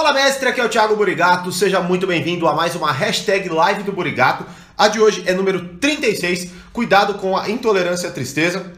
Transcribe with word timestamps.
Fala 0.00 0.14
mestre, 0.14 0.48
aqui 0.48 0.58
é 0.58 0.64
o 0.64 0.68
Thiago 0.70 0.96
Burigato, 0.96 1.52
seja 1.52 1.78
muito 1.78 2.06
bem-vindo 2.06 2.48
a 2.48 2.54
mais 2.54 2.74
uma 2.74 2.90
hashtag 2.90 3.50
live 3.50 3.82
do 3.82 3.92
Burigato. 3.92 4.46
A 4.74 4.88
de 4.88 4.98
hoje 4.98 5.22
é 5.26 5.34
número 5.34 5.74
36, 5.78 6.52
cuidado 6.72 7.16
com 7.18 7.36
a 7.36 7.50
intolerância 7.50 8.08
à 8.08 8.10
tristeza. 8.10 8.72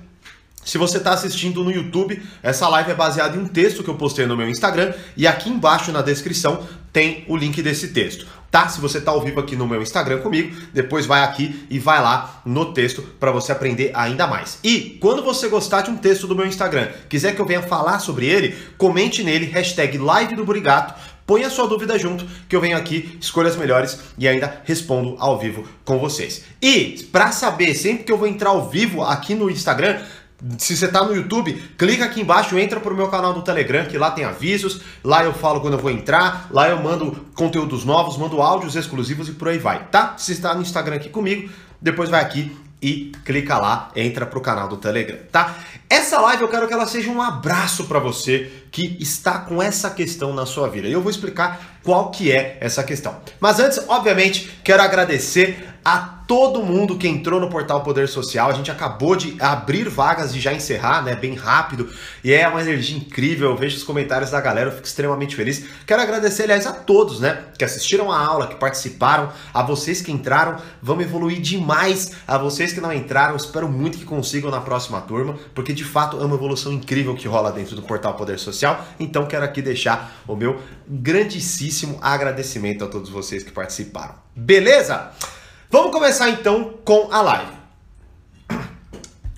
Se 0.64 0.78
você 0.78 0.98
está 0.98 1.12
assistindo 1.12 1.62
no 1.62 1.70
YouTube, 1.70 2.20
essa 2.42 2.68
live 2.68 2.90
é 2.90 2.94
baseada 2.94 3.36
em 3.36 3.40
um 3.40 3.46
texto 3.46 3.84
que 3.84 3.88
eu 3.88 3.94
postei 3.94 4.26
no 4.26 4.36
meu 4.36 4.48
Instagram 4.48 4.94
e 5.16 5.24
aqui 5.24 5.48
embaixo 5.48 5.92
na 5.92 6.02
descrição 6.02 6.66
tem 6.92 7.24
o 7.28 7.36
link 7.36 7.62
desse 7.62 7.88
texto. 7.88 8.26
Tá? 8.52 8.68
Se 8.68 8.82
você 8.82 8.98
está 8.98 9.10
ao 9.10 9.22
vivo 9.22 9.40
aqui 9.40 9.56
no 9.56 9.66
meu 9.66 9.80
Instagram 9.80 10.18
comigo, 10.18 10.54
depois 10.74 11.06
vai 11.06 11.22
aqui 11.22 11.66
e 11.70 11.78
vai 11.78 12.02
lá 12.02 12.42
no 12.44 12.74
texto 12.74 13.00
para 13.18 13.32
você 13.32 13.50
aprender 13.50 13.90
ainda 13.94 14.26
mais. 14.26 14.58
E 14.62 14.98
quando 15.00 15.22
você 15.22 15.48
gostar 15.48 15.80
de 15.80 15.90
um 15.90 15.96
texto 15.96 16.26
do 16.26 16.36
meu 16.36 16.46
Instagram, 16.46 16.88
quiser 17.08 17.34
que 17.34 17.40
eu 17.40 17.46
venha 17.46 17.62
falar 17.62 17.98
sobre 17.98 18.26
ele, 18.26 18.54
comente 18.76 19.24
nele, 19.24 19.46
hashtag 19.46 19.96
live 19.96 20.36
do 20.36 20.44
Burigato, 20.44 20.92
põe 21.26 21.44
a 21.44 21.50
sua 21.50 21.66
dúvida 21.66 21.98
junto, 21.98 22.26
que 22.48 22.54
eu 22.54 22.60
venho 22.60 22.76
aqui, 22.76 23.18
escolho 23.20 23.48
as 23.48 23.56
melhores 23.56 23.98
e 24.18 24.26
ainda 24.26 24.60
respondo 24.64 25.16
ao 25.18 25.38
vivo 25.38 25.66
com 25.84 25.98
vocês. 25.98 26.44
E 26.60 27.08
para 27.12 27.32
saber 27.32 27.74
sempre 27.74 28.04
que 28.04 28.12
eu 28.12 28.18
vou 28.18 28.26
entrar 28.26 28.50
ao 28.50 28.68
vivo 28.68 29.02
aqui 29.02 29.34
no 29.34 29.50
Instagram, 29.50 30.00
se 30.58 30.76
você 30.76 30.86
está 30.86 31.04
no 31.04 31.14
YouTube, 31.14 31.52
clica 31.78 32.04
aqui 32.04 32.20
embaixo, 32.20 32.58
entra 32.58 32.80
para 32.80 32.92
o 32.92 32.96
meu 32.96 33.08
canal 33.08 33.32
do 33.32 33.42
Telegram, 33.42 33.86
que 33.86 33.96
lá 33.96 34.10
tem 34.10 34.24
avisos, 34.24 34.80
lá 35.04 35.22
eu 35.22 35.32
falo 35.32 35.60
quando 35.60 35.74
eu 35.74 35.78
vou 35.78 35.90
entrar, 35.90 36.48
lá 36.50 36.68
eu 36.68 36.82
mando 36.82 37.26
conteúdos 37.34 37.84
novos, 37.84 38.16
mando 38.16 38.42
áudios 38.42 38.74
exclusivos 38.74 39.28
e 39.28 39.32
por 39.32 39.48
aí 39.48 39.58
vai, 39.58 39.84
tá? 39.86 40.14
Se 40.18 40.32
está 40.32 40.54
no 40.54 40.62
Instagram 40.62 40.96
aqui 40.96 41.08
comigo, 41.08 41.48
depois 41.80 42.10
vai 42.10 42.20
aqui 42.20 42.56
e 42.82 43.12
clica 43.24 43.56
lá, 43.56 43.92
entra 43.94 44.26
para 44.26 44.38
o 44.38 44.42
canal 44.42 44.66
do 44.66 44.76
Telegram, 44.76 45.18
tá? 45.30 45.54
Essa 45.92 46.18
live 46.22 46.42
eu 46.42 46.48
quero 46.48 46.66
que 46.66 46.72
ela 46.72 46.86
seja 46.86 47.10
um 47.10 47.20
abraço 47.20 47.84
para 47.84 47.98
você 47.98 48.50
que 48.70 48.96
está 48.98 49.40
com 49.40 49.62
essa 49.62 49.90
questão 49.90 50.32
na 50.32 50.46
sua 50.46 50.66
vida. 50.66 50.88
E 50.88 50.92
eu 50.92 51.02
vou 51.02 51.10
explicar 51.10 51.78
qual 51.82 52.10
que 52.10 52.32
é 52.32 52.56
essa 52.62 52.82
questão. 52.82 53.20
Mas 53.38 53.60
antes, 53.60 53.78
obviamente, 53.88 54.58
quero 54.64 54.82
agradecer 54.82 55.68
a 55.84 56.11
todo 56.26 56.62
mundo 56.62 56.96
que 56.96 57.08
entrou 57.08 57.40
no 57.40 57.48
portal 57.48 57.82
Poder 57.82 58.08
Social. 58.08 58.50
A 58.50 58.52
gente 58.52 58.70
acabou 58.70 59.16
de 59.16 59.36
abrir 59.40 59.88
vagas 59.88 60.34
e 60.34 60.40
já 60.40 60.52
encerrar, 60.52 61.02
né? 61.02 61.14
Bem 61.14 61.34
rápido. 61.34 61.88
E 62.22 62.32
é 62.32 62.46
uma 62.48 62.60
energia 62.60 62.96
incrível. 62.96 63.50
Eu 63.50 63.56
vejo 63.56 63.76
os 63.76 63.82
comentários 63.82 64.30
da 64.30 64.40
galera, 64.40 64.68
eu 64.68 64.74
fico 64.74 64.86
extremamente 64.86 65.36
feliz. 65.36 65.64
Quero 65.86 66.02
agradecer, 66.02 66.44
aliás, 66.44 66.66
a 66.66 66.72
todos, 66.72 67.20
né? 67.20 67.44
Que 67.58 67.64
assistiram 67.64 68.10
a 68.10 68.18
aula, 68.18 68.46
que 68.46 68.54
participaram, 68.54 69.30
a 69.52 69.62
vocês 69.62 70.00
que 70.00 70.12
entraram. 70.12 70.56
Vamos 70.80 71.04
evoluir 71.04 71.40
demais. 71.40 72.12
A 72.26 72.38
vocês 72.38 72.72
que 72.72 72.80
não 72.80 72.92
entraram, 72.92 73.36
espero 73.36 73.68
muito 73.68 73.98
que 73.98 74.04
consigam 74.04 74.50
na 74.50 74.60
próxima 74.60 75.00
turma, 75.00 75.36
porque 75.54 75.72
de 75.72 75.84
fato 75.84 76.20
é 76.20 76.24
uma 76.24 76.34
evolução 76.34 76.72
incrível 76.72 77.14
que 77.14 77.28
rola 77.28 77.52
dentro 77.52 77.76
do 77.76 77.82
portal 77.82 78.14
Poder 78.14 78.38
Social. 78.38 78.84
Então 78.98 79.26
quero 79.26 79.44
aqui 79.44 79.62
deixar 79.62 80.22
o 80.26 80.36
meu 80.36 80.60
grandíssimo 80.88 81.98
agradecimento 82.00 82.84
a 82.84 82.88
todos 82.88 83.10
vocês 83.10 83.42
que 83.42 83.50
participaram. 83.50 84.14
Beleza? 84.34 85.10
Vamos 85.72 85.90
começar 85.90 86.28
então 86.28 86.74
com 86.84 87.08
a 87.10 87.22
live. 87.22 87.50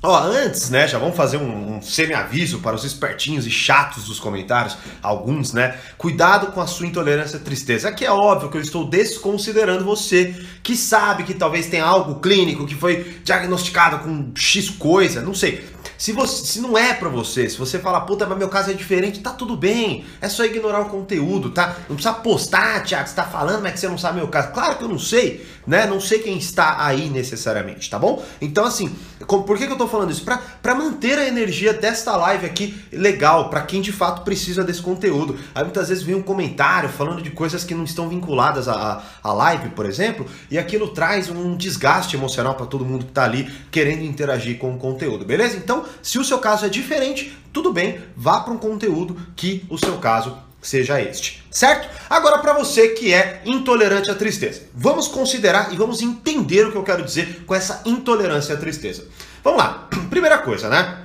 Ó, 0.02 0.18
antes, 0.18 0.68
né, 0.68 0.88
já 0.88 0.98
vamos 0.98 1.16
fazer 1.16 1.36
um, 1.36 1.77
um 1.77 1.80
semi-aviso 1.80 2.58
para 2.58 2.74
os 2.74 2.82
espertinhos 2.82 3.46
e 3.46 3.52
chatos 3.52 4.06
dos 4.06 4.18
comentários, 4.18 4.77
alguns, 5.00 5.52
né? 5.52 5.78
Cuidado 5.96 6.48
com 6.48 6.60
a 6.60 6.66
sua 6.66 6.88
intolerância 6.88 7.38
à 7.38 7.40
tristeza. 7.40 7.88
Aqui 7.88 8.05
é 8.05 8.10
óbvio 8.10 8.50
que 8.50 8.56
eu 8.56 8.60
estou 8.60 8.84
desconsiderando 8.84 9.84
você 9.84 10.34
que 10.60 10.77
sabe 10.77 11.22
que 11.22 11.34
talvez 11.34 11.68
tenha 11.68 11.84
algo 11.84 12.16
clínico, 12.16 12.66
que 12.66 12.74
foi 12.74 13.20
diagnosticado 13.22 14.00
com 14.00 14.32
X 14.34 14.68
coisa, 14.70 15.22
não 15.22 15.34
sei. 15.34 15.64
Se, 16.05 16.12
você, 16.12 16.44
se 16.44 16.60
não 16.60 16.77
é 16.77 16.92
para 16.92 17.08
você, 17.08 17.48
se 17.48 17.56
você 17.56 17.78
fala, 17.78 17.98
puta, 18.02 18.27
mas 18.27 18.36
meu 18.36 18.50
caso 18.50 18.70
é 18.70 18.74
diferente, 18.74 19.20
tá 19.20 19.30
tudo 19.30 19.56
bem. 19.56 20.05
É 20.20 20.28
só 20.28 20.44
ignorar 20.44 20.80
o 20.83 20.91
conteúdo, 20.91 21.48
tá? 21.48 21.78
Não 21.88 21.96
precisa 21.96 22.12
postar, 22.12 22.84
Thiago, 22.84 23.08
você 23.08 23.14
tá 23.14 23.24
falando, 23.24 23.62
mas 23.62 23.70
é 23.70 23.72
que 23.72 23.80
você 23.80 23.88
não 23.88 23.96
sabe 23.96 24.19
meu 24.19 24.28
caso. 24.28 24.52
Claro 24.52 24.77
que 24.77 24.84
eu 24.84 24.88
não 24.91 24.98
sei, 24.98 25.46
né? 25.66 25.86
Não 25.86 25.98
sei 25.98 26.19
quem 26.19 26.36
está 26.36 26.84
aí 26.84 27.08
necessariamente, 27.08 27.88
tá 27.88 27.98
bom? 27.98 28.22
Então, 28.38 28.66
assim, 28.66 28.94
por 29.27 29.56
que, 29.56 29.67
que 29.67 29.73
eu 29.73 29.78
tô 29.78 29.89
falando 29.89 30.11
isso? 30.11 30.23
Pra, 30.27 30.36
pra 30.36 30.74
manter 30.74 31.18
a 31.18 31.27
energia 31.27 31.73
desta 31.73 32.14
live 32.18 32.45
aqui 32.45 32.78
legal, 32.92 33.48
para 33.48 33.62
quem 33.62 33.80
de 33.80 33.90
fato 33.90 34.24
precisa 34.24 34.62
desse 34.62 34.83
conteúdo. 34.83 35.39
Aí 35.55 35.64
muitas 35.64 35.89
vezes 35.89 36.05
vem 36.05 36.14
um 36.14 36.23
comentário 36.23 36.90
falando 36.90 37.23
de 37.23 37.30
coisas 37.30 37.64
que 37.64 37.74
não 37.74 37.84
estão 37.84 38.11
vinculadas 38.11 38.68
à, 38.68 39.02
à 39.23 39.33
live, 39.33 39.70
por 39.70 39.86
exemplo, 39.86 40.27
e 40.51 40.58
aquilo 40.58 40.89
traz 40.89 41.30
um 41.30 41.57
desgaste 41.57 42.14
emocional 42.14 42.57
para 42.57 42.67
todo 42.67 42.84
mundo 42.84 43.07
que 43.07 43.12
tá 43.12 43.24
ali 43.24 43.51
querendo 43.70 44.02
interagir 44.02 44.58
com 44.58 44.74
o 44.74 44.78
conteúdo, 44.78 45.24
beleza? 45.24 45.57
Então, 45.57 45.83
se 46.02 46.18
o 46.18 46.24
seu 46.24 46.38
caso 46.38 46.66
é 46.66 46.68
diferente, 46.68 47.36
tudo 47.52 47.72
bem, 47.72 48.00
vá 48.16 48.40
para 48.40 48.52
um 48.52 48.58
conteúdo 48.58 49.16
que 49.36 49.64
o 49.68 49.78
seu 49.78 49.98
caso 49.98 50.36
seja 50.60 51.00
este, 51.00 51.44
certo? 51.50 51.88
Agora 52.08 52.38
para 52.38 52.55
você 52.55 52.88
que 52.88 53.12
é 53.12 53.42
intolerante 53.44 54.10
à 54.10 54.14
tristeza, 54.14 54.62
vamos 54.74 55.06
considerar 55.08 55.72
e 55.72 55.77
vamos 55.77 56.00
entender 56.00 56.66
o 56.66 56.72
que 56.72 56.78
eu 56.78 56.83
quero 56.83 57.04
dizer 57.04 57.44
com 57.46 57.54
essa 57.54 57.83
intolerância 57.84 58.54
à 58.54 58.58
tristeza. 58.58 59.06
Vamos 59.42 59.58
lá, 59.58 59.88
primeira 60.08 60.38
coisa, 60.38 60.68
né? 60.68 61.03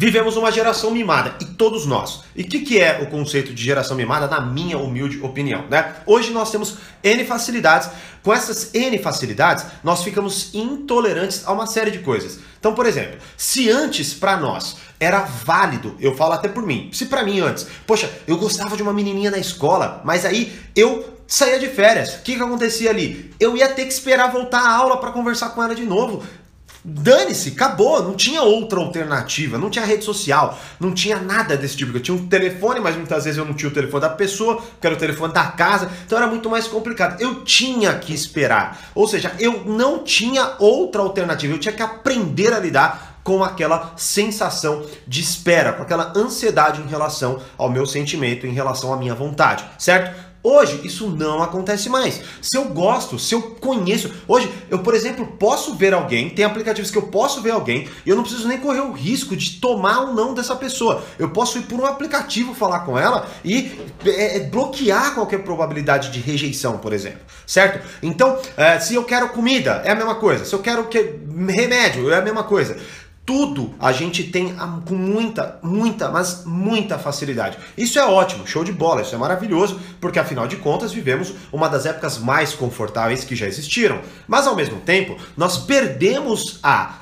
Vivemos 0.00 0.36
uma 0.36 0.52
geração 0.52 0.92
mimada, 0.92 1.34
e 1.40 1.44
todos 1.44 1.84
nós. 1.84 2.22
E 2.36 2.42
o 2.42 2.46
que, 2.46 2.60
que 2.60 2.80
é 2.80 3.00
o 3.02 3.10
conceito 3.10 3.52
de 3.52 3.64
geração 3.64 3.96
mimada, 3.96 4.28
na 4.28 4.40
minha 4.40 4.78
humilde 4.78 5.18
opinião? 5.20 5.64
Né? 5.68 5.92
Hoje 6.06 6.30
nós 6.30 6.52
temos 6.52 6.76
N 7.02 7.24
facilidades. 7.24 7.90
Com 8.22 8.32
essas 8.32 8.72
N 8.72 8.96
facilidades, 8.98 9.66
nós 9.82 10.04
ficamos 10.04 10.54
intolerantes 10.54 11.42
a 11.44 11.50
uma 11.50 11.66
série 11.66 11.90
de 11.90 11.98
coisas. 11.98 12.38
Então, 12.60 12.74
por 12.74 12.86
exemplo, 12.86 13.18
se 13.36 13.68
antes 13.70 14.14
para 14.14 14.36
nós 14.36 14.76
era 15.00 15.22
válido, 15.22 15.96
eu 15.98 16.14
falo 16.14 16.34
até 16.34 16.46
por 16.46 16.64
mim, 16.64 16.90
se 16.92 17.06
para 17.06 17.24
mim 17.24 17.40
antes, 17.40 17.66
poxa, 17.84 18.08
eu 18.24 18.38
gostava 18.38 18.76
de 18.76 18.84
uma 18.84 18.92
menininha 18.92 19.32
na 19.32 19.38
escola, 19.38 20.00
mas 20.04 20.24
aí 20.24 20.56
eu 20.76 21.12
saía 21.26 21.58
de 21.58 21.66
férias. 21.66 22.14
O 22.14 22.22
que, 22.22 22.36
que 22.36 22.42
acontecia 22.42 22.90
ali? 22.90 23.34
Eu 23.40 23.56
ia 23.56 23.68
ter 23.68 23.84
que 23.84 23.92
esperar 23.92 24.30
voltar 24.30 24.60
a 24.60 24.76
aula 24.76 24.98
para 24.98 25.10
conversar 25.10 25.48
com 25.48 25.60
ela 25.60 25.74
de 25.74 25.84
novo. 25.84 26.22
Dane-se, 26.90 27.50
acabou, 27.50 28.02
não 28.02 28.14
tinha 28.14 28.42
outra 28.42 28.80
alternativa, 28.80 29.58
não 29.58 29.68
tinha 29.68 29.84
rede 29.84 30.04
social, 30.04 30.58
não 30.80 30.94
tinha 30.94 31.18
nada 31.20 31.54
desse 31.54 31.76
tipo. 31.76 31.94
Eu 31.94 32.00
tinha 32.00 32.16
um 32.16 32.26
telefone, 32.26 32.80
mas 32.80 32.96
muitas 32.96 33.24
vezes 33.24 33.36
eu 33.36 33.44
não 33.44 33.52
tinha 33.52 33.70
o 33.70 33.74
telefone 33.74 34.00
da 34.00 34.08
pessoa, 34.08 34.62
que 34.80 34.86
era 34.86 34.96
o 34.96 34.98
telefone 34.98 35.34
da 35.34 35.44
casa, 35.48 35.90
então 36.06 36.16
era 36.16 36.26
muito 36.26 36.48
mais 36.48 36.66
complicado. 36.66 37.20
Eu 37.20 37.44
tinha 37.44 37.98
que 37.98 38.14
esperar, 38.14 38.90
ou 38.94 39.06
seja, 39.06 39.34
eu 39.38 39.64
não 39.66 40.02
tinha 40.02 40.54
outra 40.58 41.02
alternativa, 41.02 41.52
eu 41.52 41.60
tinha 41.60 41.74
que 41.74 41.82
aprender 41.82 42.54
a 42.54 42.58
lidar 42.58 43.18
com 43.22 43.44
aquela 43.44 43.92
sensação 43.94 44.86
de 45.06 45.20
espera, 45.20 45.74
com 45.74 45.82
aquela 45.82 46.14
ansiedade 46.16 46.80
em 46.80 46.86
relação 46.86 47.42
ao 47.58 47.68
meu 47.68 47.84
sentimento, 47.84 48.46
em 48.46 48.54
relação 48.54 48.90
à 48.90 48.96
minha 48.96 49.14
vontade, 49.14 49.62
certo? 49.78 50.27
Hoje 50.42 50.80
isso 50.84 51.08
não 51.08 51.42
acontece 51.42 51.88
mais. 51.88 52.20
Se 52.40 52.56
eu 52.56 52.66
gosto, 52.66 53.18
se 53.18 53.34
eu 53.34 53.42
conheço. 53.42 54.10
Hoje, 54.26 54.50
eu, 54.70 54.78
por 54.78 54.94
exemplo, 54.94 55.26
posso 55.38 55.74
ver 55.74 55.92
alguém, 55.92 56.30
tem 56.30 56.44
aplicativos 56.44 56.90
que 56.90 56.98
eu 56.98 57.02
posso 57.02 57.42
ver 57.42 57.50
alguém 57.50 57.88
e 58.06 58.10
eu 58.10 58.16
não 58.16 58.22
preciso 58.22 58.46
nem 58.46 58.58
correr 58.58 58.80
o 58.80 58.92
risco 58.92 59.36
de 59.36 59.60
tomar 59.60 60.00
ou 60.00 60.14
não 60.14 60.34
dessa 60.34 60.54
pessoa. 60.54 61.02
Eu 61.18 61.30
posso 61.30 61.58
ir 61.58 61.62
por 61.62 61.80
um 61.80 61.86
aplicativo 61.86 62.54
falar 62.54 62.80
com 62.80 62.96
ela 62.96 63.28
e 63.44 63.78
é, 64.04 64.36
é 64.36 64.40
bloquear 64.40 65.14
qualquer 65.14 65.42
probabilidade 65.42 66.10
de 66.10 66.20
rejeição, 66.20 66.78
por 66.78 66.92
exemplo. 66.92 67.20
Certo? 67.46 67.84
Então, 68.02 68.38
é, 68.56 68.78
se 68.78 68.94
eu 68.94 69.04
quero 69.04 69.30
comida, 69.30 69.82
é 69.84 69.90
a 69.90 69.94
mesma 69.94 70.14
coisa. 70.14 70.44
Se 70.44 70.54
eu 70.54 70.60
quero 70.60 70.84
que, 70.84 71.18
remédio, 71.48 72.10
é 72.10 72.18
a 72.18 72.22
mesma 72.22 72.44
coisa 72.44 72.76
tudo 73.28 73.74
a 73.78 73.92
gente 73.92 74.24
tem 74.24 74.56
com 74.86 74.94
muita, 74.94 75.58
muita, 75.62 76.08
mas 76.08 76.44
muita 76.46 76.98
facilidade. 76.98 77.58
Isso 77.76 77.98
é 77.98 78.06
ótimo, 78.06 78.46
show 78.46 78.64
de 78.64 78.72
bola, 78.72 79.02
isso 79.02 79.14
é 79.14 79.18
maravilhoso, 79.18 79.78
porque 80.00 80.18
afinal 80.18 80.48
de 80.48 80.56
contas 80.56 80.92
vivemos 80.92 81.34
uma 81.52 81.68
das 81.68 81.84
épocas 81.84 82.16
mais 82.16 82.54
confortáveis 82.54 83.24
que 83.24 83.36
já 83.36 83.46
existiram. 83.46 84.00
Mas 84.26 84.46
ao 84.46 84.56
mesmo 84.56 84.80
tempo, 84.80 85.14
nós 85.36 85.58
perdemos 85.58 86.58
a, 86.62 87.00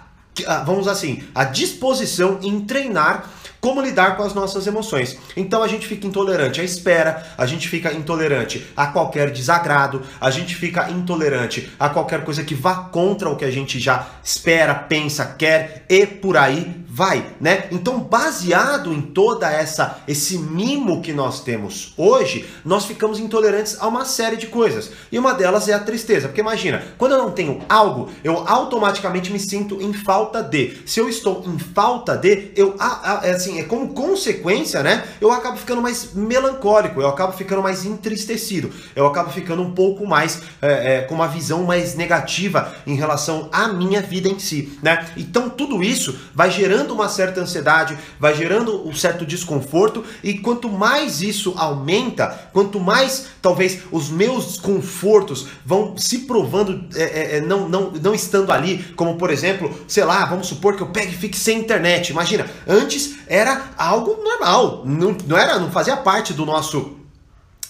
vamos 0.64 0.88
assim, 0.88 1.22
a 1.32 1.44
disposição 1.44 2.40
em 2.42 2.58
treinar 2.62 3.30
como 3.66 3.82
lidar 3.82 4.16
com 4.16 4.22
as 4.22 4.32
nossas 4.32 4.64
emoções. 4.68 5.18
Então 5.36 5.60
a 5.60 5.66
gente 5.66 5.88
fica 5.88 6.06
intolerante 6.06 6.60
à 6.60 6.64
espera, 6.64 7.26
a 7.36 7.44
gente 7.46 7.68
fica 7.68 7.92
intolerante 7.92 8.64
a 8.76 8.86
qualquer 8.86 9.32
desagrado, 9.32 10.02
a 10.20 10.30
gente 10.30 10.54
fica 10.54 10.88
intolerante 10.88 11.68
a 11.76 11.88
qualquer 11.88 12.22
coisa 12.22 12.44
que 12.44 12.54
vá 12.54 12.76
contra 12.76 13.28
o 13.28 13.34
que 13.34 13.44
a 13.44 13.50
gente 13.50 13.80
já 13.80 14.06
espera, 14.22 14.72
pensa, 14.72 15.34
quer 15.36 15.84
e 15.88 16.06
por 16.06 16.36
aí 16.36 16.85
vai, 16.96 17.26
né? 17.38 17.68
Então, 17.70 18.00
baseado 18.00 18.90
em 18.90 19.02
toda 19.02 19.52
essa 19.52 19.98
esse 20.08 20.38
mimo 20.38 21.02
que 21.02 21.12
nós 21.12 21.40
temos 21.40 21.92
hoje, 21.94 22.46
nós 22.64 22.86
ficamos 22.86 23.20
intolerantes 23.20 23.76
a 23.78 23.86
uma 23.86 24.06
série 24.06 24.38
de 24.38 24.46
coisas. 24.46 24.90
E 25.12 25.18
uma 25.18 25.34
delas 25.34 25.68
é 25.68 25.74
a 25.74 25.78
tristeza, 25.78 26.26
porque 26.26 26.40
imagina, 26.40 26.82
quando 26.96 27.12
eu 27.12 27.18
não 27.18 27.32
tenho 27.32 27.60
algo, 27.68 28.08
eu 28.24 28.48
automaticamente 28.48 29.30
me 29.30 29.38
sinto 29.38 29.78
em 29.82 29.92
falta 29.92 30.42
de. 30.42 30.78
Se 30.86 30.98
eu 30.98 31.06
estou 31.06 31.44
em 31.46 31.58
falta 31.58 32.16
de, 32.16 32.50
eu 32.56 32.74
é 33.22 33.32
assim, 33.32 33.60
é 33.60 33.64
como 33.64 33.92
consequência, 33.92 34.82
né? 34.82 35.04
Eu 35.20 35.30
acabo 35.30 35.58
ficando 35.58 35.82
mais 35.82 36.14
melancólico, 36.14 37.02
eu 37.02 37.08
acabo 37.08 37.34
ficando 37.34 37.62
mais 37.62 37.84
entristecido, 37.84 38.70
eu 38.94 39.06
acabo 39.06 39.30
ficando 39.30 39.60
um 39.60 39.72
pouco 39.72 40.06
mais 40.06 40.40
é, 40.62 40.94
é, 40.94 41.00
com 41.02 41.14
uma 41.14 41.28
visão 41.28 41.64
mais 41.64 41.94
negativa 41.94 42.74
em 42.86 42.94
relação 42.94 43.50
à 43.52 43.68
minha 43.68 44.00
vida 44.00 44.30
em 44.30 44.38
si, 44.38 44.78
né? 44.82 45.06
Então 45.14 45.50
tudo 45.50 45.82
isso 45.82 46.18
vai 46.34 46.50
gerando 46.50 46.85
gerando 46.86 46.94
uma 46.94 47.08
certa 47.08 47.40
ansiedade, 47.40 47.98
vai 48.18 48.34
gerando 48.34 48.86
um 48.86 48.94
certo 48.94 49.26
desconforto, 49.26 50.04
e 50.22 50.38
quanto 50.38 50.68
mais 50.68 51.20
isso 51.20 51.54
aumenta, 51.56 52.48
quanto 52.52 52.78
mais 52.78 53.26
talvez 53.42 53.80
os 53.90 54.08
meus 54.08 54.58
confortos 54.58 55.48
vão 55.64 55.96
se 55.96 56.20
provando 56.20 56.86
é, 56.94 57.02
é, 57.02 57.36
é, 57.36 57.40
não, 57.40 57.68
não, 57.68 57.90
não 57.90 58.14
estando 58.14 58.52
ali, 58.52 58.84
como 58.94 59.16
por 59.16 59.30
exemplo, 59.30 59.74
sei 59.88 60.04
lá, 60.04 60.24
vamos 60.24 60.46
supor 60.46 60.76
que 60.76 60.82
eu 60.82 60.88
pegue 60.88 61.12
e 61.12 61.18
fique 61.18 61.36
sem 61.36 61.58
internet. 61.58 62.10
Imagina, 62.10 62.46
antes 62.66 63.16
era 63.26 63.70
algo 63.76 64.22
normal, 64.22 64.82
não, 64.84 65.16
não 65.26 65.36
era, 65.36 65.58
não 65.58 65.70
fazia 65.70 65.96
parte 65.96 66.32
do 66.32 66.46
nosso 66.46 67.05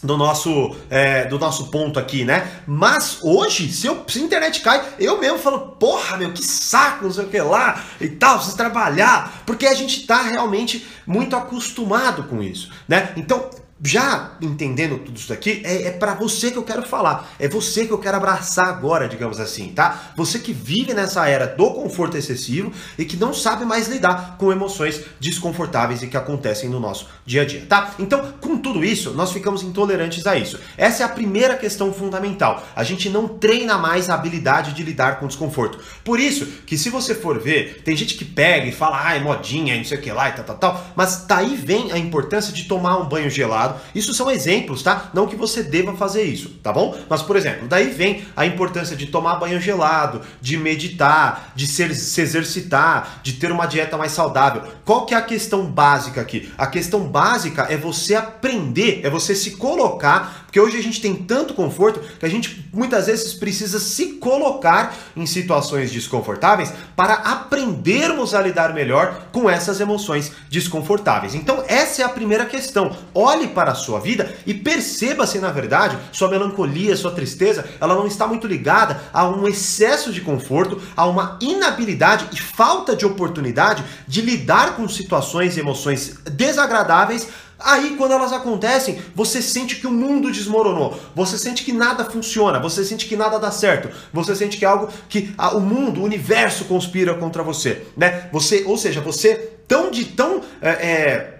do 0.06 0.16
nosso, 0.16 0.74
é, 0.88 1.24
do 1.24 1.38
nosso 1.38 1.70
ponto 1.70 1.98
aqui, 1.98 2.24
né? 2.24 2.62
Mas 2.66 3.18
hoje, 3.22 3.70
se, 3.70 3.86
eu, 3.86 4.04
se 4.06 4.18
a 4.18 4.22
internet 4.22 4.60
cai, 4.60 4.82
eu 4.98 5.20
mesmo 5.20 5.38
falo, 5.38 5.58
porra, 5.78 6.16
meu, 6.16 6.32
que 6.32 6.42
saco, 6.42 7.04
não 7.04 7.12
sei 7.12 7.24
o 7.24 7.28
que 7.28 7.40
lá 7.40 7.82
e 8.00 8.08
tal, 8.08 8.36
preciso 8.36 8.56
trabalhar, 8.56 9.42
porque 9.44 9.66
a 9.66 9.74
gente 9.74 10.06
tá 10.06 10.22
realmente 10.22 10.86
muito 11.06 11.36
acostumado 11.36 12.24
com 12.24 12.42
isso, 12.42 12.70
né? 12.88 13.12
Então, 13.16 13.50
já 13.82 14.32
entendendo 14.40 14.98
tudo 14.98 15.18
isso 15.18 15.32
aqui, 15.32 15.60
é, 15.64 15.88
é 15.88 15.90
para 15.90 16.14
você 16.14 16.50
que 16.50 16.56
eu 16.56 16.62
quero 16.62 16.82
falar. 16.82 17.30
É 17.38 17.46
você 17.46 17.84
que 17.84 17.92
eu 17.92 17.98
quero 17.98 18.16
abraçar 18.16 18.68
agora, 18.68 19.08
digamos 19.08 19.38
assim, 19.38 19.68
tá? 19.68 20.12
Você 20.16 20.38
que 20.38 20.52
vive 20.52 20.94
nessa 20.94 21.28
era 21.28 21.46
do 21.46 21.70
conforto 21.72 22.16
excessivo 22.16 22.72
e 22.98 23.04
que 23.04 23.16
não 23.16 23.34
sabe 23.34 23.64
mais 23.64 23.86
lidar 23.86 24.36
com 24.38 24.50
emoções 24.50 25.02
desconfortáveis 25.20 26.02
e 26.02 26.06
que 26.06 26.16
acontecem 26.16 26.70
no 26.70 26.80
nosso 26.80 27.08
dia 27.24 27.42
a 27.42 27.44
dia, 27.44 27.66
tá? 27.68 27.94
Então, 27.98 28.32
com 28.40 28.56
tudo 28.56 28.82
isso, 28.84 29.10
nós 29.12 29.30
ficamos 29.30 29.62
intolerantes 29.62 30.26
a 30.26 30.36
isso. 30.36 30.58
Essa 30.78 31.02
é 31.02 31.06
a 31.06 31.10
primeira 31.10 31.56
questão 31.56 31.92
fundamental. 31.92 32.66
A 32.74 32.82
gente 32.82 33.10
não 33.10 33.28
treina 33.28 33.76
mais 33.76 34.08
a 34.08 34.14
habilidade 34.14 34.72
de 34.72 34.82
lidar 34.82 35.20
com 35.20 35.26
desconforto. 35.26 35.78
Por 36.02 36.18
isso 36.18 36.46
que 36.66 36.78
se 36.78 36.88
você 36.88 37.14
for 37.14 37.38
ver, 37.38 37.82
tem 37.84 37.94
gente 37.94 38.14
que 38.14 38.24
pega 38.24 38.66
e 38.66 38.72
fala, 38.72 39.06
ah, 39.06 39.14
é 39.14 39.20
modinha, 39.20 39.76
não 39.76 39.84
sei 39.84 39.98
o 39.98 40.00
que 40.00 40.10
lá 40.10 40.30
e 40.30 40.32
tal, 40.32 40.44
tal, 40.44 40.56
tal, 40.56 40.86
mas 40.96 41.26
daí 41.26 41.56
vem 41.56 41.92
a 41.92 41.98
importância 41.98 42.52
de 42.52 42.64
tomar 42.64 42.96
um 42.96 43.06
banho 43.06 43.28
gelado 43.28 43.65
isso 43.94 44.12
são 44.14 44.30
exemplos, 44.30 44.82
tá? 44.82 45.10
Não 45.12 45.26
que 45.26 45.36
você 45.36 45.62
deva 45.62 45.94
fazer 45.94 46.24
isso, 46.24 46.50
tá 46.62 46.72
bom? 46.72 46.96
Mas, 47.08 47.22
por 47.22 47.36
exemplo, 47.36 47.68
daí 47.68 47.90
vem 47.90 48.24
a 48.36 48.46
importância 48.46 48.96
de 48.96 49.06
tomar 49.06 49.36
banho 49.36 49.60
gelado, 49.60 50.20
de 50.40 50.56
meditar, 50.56 51.52
de 51.54 51.66
ser, 51.66 51.94
se 51.94 52.20
exercitar, 52.20 53.20
de 53.22 53.34
ter 53.34 53.50
uma 53.50 53.66
dieta 53.66 53.96
mais 53.96 54.12
saudável. 54.12 54.62
Qual 54.84 55.06
que 55.06 55.14
é 55.14 55.16
a 55.16 55.22
questão 55.22 55.66
básica 55.66 56.20
aqui? 56.20 56.52
A 56.56 56.66
questão 56.66 57.00
básica 57.00 57.66
é 57.68 57.76
você 57.76 58.14
aprender, 58.14 59.00
é 59.04 59.10
você 59.10 59.34
se 59.34 59.52
colocar, 59.52 60.44
porque 60.46 60.60
hoje 60.60 60.78
a 60.78 60.82
gente 60.82 61.00
tem 61.00 61.14
tanto 61.14 61.54
conforto 61.54 62.00
que 62.18 62.24
a 62.26 62.28
gente 62.28 62.68
muitas 62.72 63.06
vezes 63.06 63.34
precisa 63.34 63.78
se 63.78 64.14
colocar 64.14 64.94
em 65.16 65.26
situações 65.26 65.90
desconfortáveis 65.90 66.72
para 66.94 67.14
aprendermos 67.14 68.34
a 68.34 68.40
lidar 68.40 68.72
melhor 68.72 69.28
com 69.32 69.50
essas 69.50 69.80
emoções 69.80 70.32
desconfortáveis. 70.48 71.34
Então, 71.34 71.62
essa 71.68 72.02
é 72.02 72.04
a 72.04 72.08
primeira 72.08 72.46
questão. 72.46 72.96
Olhe 73.14 73.48
para 73.56 73.72
a 73.72 73.74
sua 73.74 73.98
vida 73.98 74.36
e 74.46 74.52
perceba 74.52 75.26
se 75.26 75.38
na 75.38 75.50
verdade 75.50 75.96
sua 76.12 76.28
melancolia, 76.28 76.94
sua 76.94 77.12
tristeza, 77.12 77.64
ela 77.80 77.94
não 77.94 78.06
está 78.06 78.26
muito 78.26 78.46
ligada 78.46 79.00
a 79.14 79.26
um 79.26 79.48
excesso 79.48 80.12
de 80.12 80.20
conforto, 80.20 80.78
a 80.94 81.06
uma 81.06 81.38
inabilidade 81.40 82.28
e 82.34 82.36
falta 82.38 82.94
de 82.94 83.06
oportunidade 83.06 83.82
de 84.06 84.20
lidar 84.20 84.76
com 84.76 84.86
situações 84.86 85.56
e 85.56 85.60
emoções 85.60 86.18
desagradáveis 86.30 87.26
Aí, 87.58 87.96
quando 87.96 88.12
elas 88.12 88.34
acontecem, 88.34 89.00
você 89.14 89.40
sente 89.40 89.76
que 89.76 89.86
o 89.86 89.90
mundo 89.90 90.30
desmoronou, 90.30 91.00
você 91.14 91.38
sente 91.38 91.64
que 91.64 91.72
nada 91.72 92.04
funciona, 92.04 92.60
você 92.60 92.84
sente 92.84 93.06
que 93.06 93.16
nada 93.16 93.38
dá 93.38 93.50
certo, 93.50 93.88
você 94.12 94.36
sente 94.36 94.58
que 94.58 94.64
é 94.66 94.68
algo 94.68 94.90
que 95.08 95.34
o 95.54 95.60
mundo, 95.60 96.02
o 96.02 96.04
universo 96.04 96.66
conspira 96.66 97.14
contra 97.14 97.42
você, 97.42 97.86
né? 97.96 98.28
Você, 98.30 98.64
ou 98.66 98.76
seja, 98.76 99.00
você 99.00 99.56
tão 99.66 99.90
de 99.90 100.04
tão 100.04 100.42
é, 100.60 100.68
é, 100.70 101.35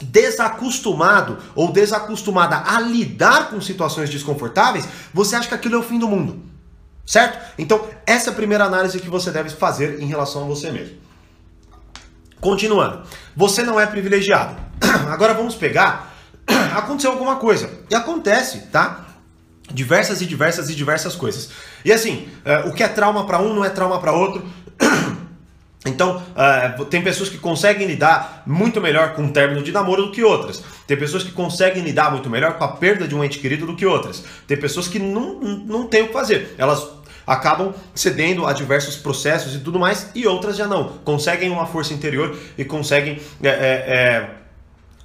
desacostumado 0.00 1.38
ou 1.54 1.72
desacostumada 1.72 2.62
a 2.66 2.80
lidar 2.80 3.50
com 3.50 3.60
situações 3.60 4.10
desconfortáveis, 4.10 4.86
você 5.12 5.36
acha 5.36 5.48
que 5.48 5.54
aquilo 5.54 5.76
é 5.76 5.78
o 5.78 5.82
fim 5.82 5.98
do 5.98 6.08
mundo. 6.08 6.42
Certo? 7.06 7.38
Então, 7.58 7.88
essa 8.06 8.30
é 8.30 8.32
a 8.32 8.36
primeira 8.36 8.64
análise 8.64 9.00
que 9.00 9.10
você 9.10 9.30
deve 9.30 9.50
fazer 9.50 10.00
em 10.00 10.06
relação 10.06 10.44
a 10.44 10.46
você 10.46 10.70
mesmo. 10.70 10.96
Continuando. 12.40 13.02
Você 13.36 13.62
não 13.62 13.78
é 13.80 13.86
privilegiado. 13.86 14.56
Agora 15.10 15.34
vamos 15.34 15.54
pegar. 15.54 16.14
Aconteceu 16.74 17.10
alguma 17.10 17.36
coisa. 17.36 17.70
E 17.90 17.94
acontece, 17.94 18.62
tá? 18.72 19.06
Diversas 19.72 20.20
e 20.20 20.26
diversas 20.26 20.70
e 20.70 20.74
diversas 20.74 21.14
coisas. 21.14 21.50
E 21.84 21.92
assim, 21.92 22.28
uh, 22.44 22.68
o 22.68 22.74
que 22.74 22.82
é 22.82 22.88
trauma 22.88 23.26
para 23.26 23.40
um 23.40 23.54
não 23.54 23.64
é 23.64 23.70
trauma 23.70 24.00
para 24.00 24.12
outro. 24.12 24.44
Então, 25.86 26.18
uh, 26.18 26.84
tem 26.84 27.02
pessoas 27.02 27.30
que 27.30 27.38
conseguem 27.38 27.86
lidar 27.86 28.42
muito 28.46 28.80
melhor 28.80 29.14
com 29.14 29.24
o 29.24 29.32
término 29.32 29.62
de 29.62 29.72
namoro 29.72 30.06
do 30.06 30.12
que 30.12 30.22
outras. 30.22 30.62
Tem 30.86 30.96
pessoas 30.96 31.22
que 31.22 31.32
conseguem 31.32 31.82
lidar 31.82 32.10
muito 32.10 32.28
melhor 32.28 32.58
com 32.58 32.64
a 32.64 32.68
perda 32.68 33.08
de 33.08 33.14
um 33.14 33.24
ente 33.24 33.38
querido 33.38 33.64
do 33.64 33.74
que 33.74 33.86
outras. 33.86 34.22
Tem 34.46 34.58
pessoas 34.58 34.88
que 34.88 34.98
não, 34.98 35.40
não 35.40 35.86
têm 35.86 36.02
o 36.02 36.06
que 36.08 36.12
fazer. 36.12 36.54
Elas 36.58 36.86
acabam 37.26 37.72
cedendo 37.94 38.46
a 38.46 38.52
diversos 38.52 38.96
processos 38.96 39.54
e 39.54 39.60
tudo 39.60 39.78
mais, 39.78 40.10
e 40.14 40.26
outras 40.26 40.56
já 40.56 40.66
não. 40.66 40.98
Conseguem 41.04 41.48
uma 41.48 41.66
força 41.66 41.94
interior 41.94 42.36
e 42.58 42.64
conseguem. 42.64 43.18
É, 43.42 43.48
é, 43.48 43.50
é, 43.50 44.30